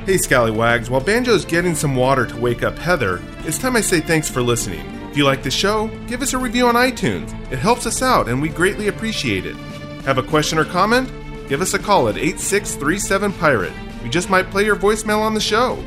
Hey, 0.05 0.17
Scallywags, 0.17 0.89
while 0.89 1.01
Banjo's 1.01 1.45
getting 1.45 1.75
some 1.75 1.95
water 1.95 2.25
to 2.25 2.37
wake 2.37 2.63
up 2.63 2.77
Heather, 2.77 3.21
it's 3.39 3.57
time 3.57 3.75
I 3.75 3.81
say 3.81 3.99
thanks 3.99 4.29
for 4.29 4.41
listening. 4.41 4.85
If 5.11 5.17
you 5.17 5.25
like 5.25 5.43
the 5.43 5.51
show, 5.51 5.87
give 6.07 6.21
us 6.21 6.33
a 6.33 6.37
review 6.37 6.67
on 6.67 6.75
iTunes. 6.75 7.31
It 7.51 7.59
helps 7.59 7.85
us 7.85 8.01
out 8.01 8.27
and 8.27 8.41
we 8.41 8.49
greatly 8.49 8.87
appreciate 8.87 9.45
it. 9.45 9.55
Have 10.05 10.17
a 10.17 10.23
question 10.23 10.57
or 10.57 10.65
comment? 10.65 11.09
Give 11.49 11.61
us 11.61 11.73
a 11.73 11.79
call 11.79 12.07
at 12.09 12.17
8637 12.17 13.33
Pirate. 13.33 13.73
We 14.01 14.09
just 14.09 14.29
might 14.29 14.49
play 14.49 14.65
your 14.65 14.75
voicemail 14.75 15.19
on 15.19 15.33
the 15.33 15.41
show. 15.41 15.77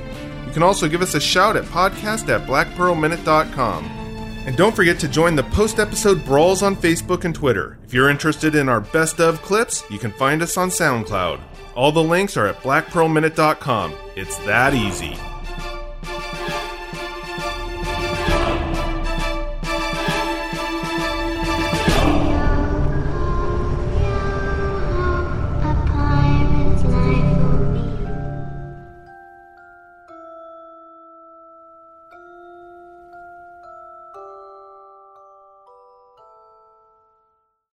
You 0.46 0.52
can 0.52 0.62
also 0.62 0.88
give 0.88 1.02
us 1.02 1.14
a 1.14 1.20
shout 1.20 1.56
at 1.56 1.64
podcast 1.64 2.28
at 2.28 2.46
blackpearlminute.com. 2.46 4.05
And 4.46 4.56
don't 4.56 4.76
forget 4.76 5.00
to 5.00 5.08
join 5.08 5.34
the 5.34 5.42
post 5.42 5.80
episode 5.80 6.24
brawls 6.24 6.62
on 6.62 6.76
Facebook 6.76 7.24
and 7.24 7.34
Twitter. 7.34 7.78
If 7.84 7.92
you're 7.92 8.10
interested 8.10 8.54
in 8.54 8.68
our 8.68 8.80
best 8.80 9.20
of 9.20 9.42
clips, 9.42 9.82
you 9.90 9.98
can 9.98 10.12
find 10.12 10.40
us 10.40 10.56
on 10.56 10.70
SoundCloud. 10.70 11.40
All 11.74 11.90
the 11.92 12.02
links 12.02 12.36
are 12.36 12.46
at 12.46 12.62
blackpearlminute.com. 12.62 13.92
It's 14.14 14.38
that 14.38 14.72
easy. 14.72 15.18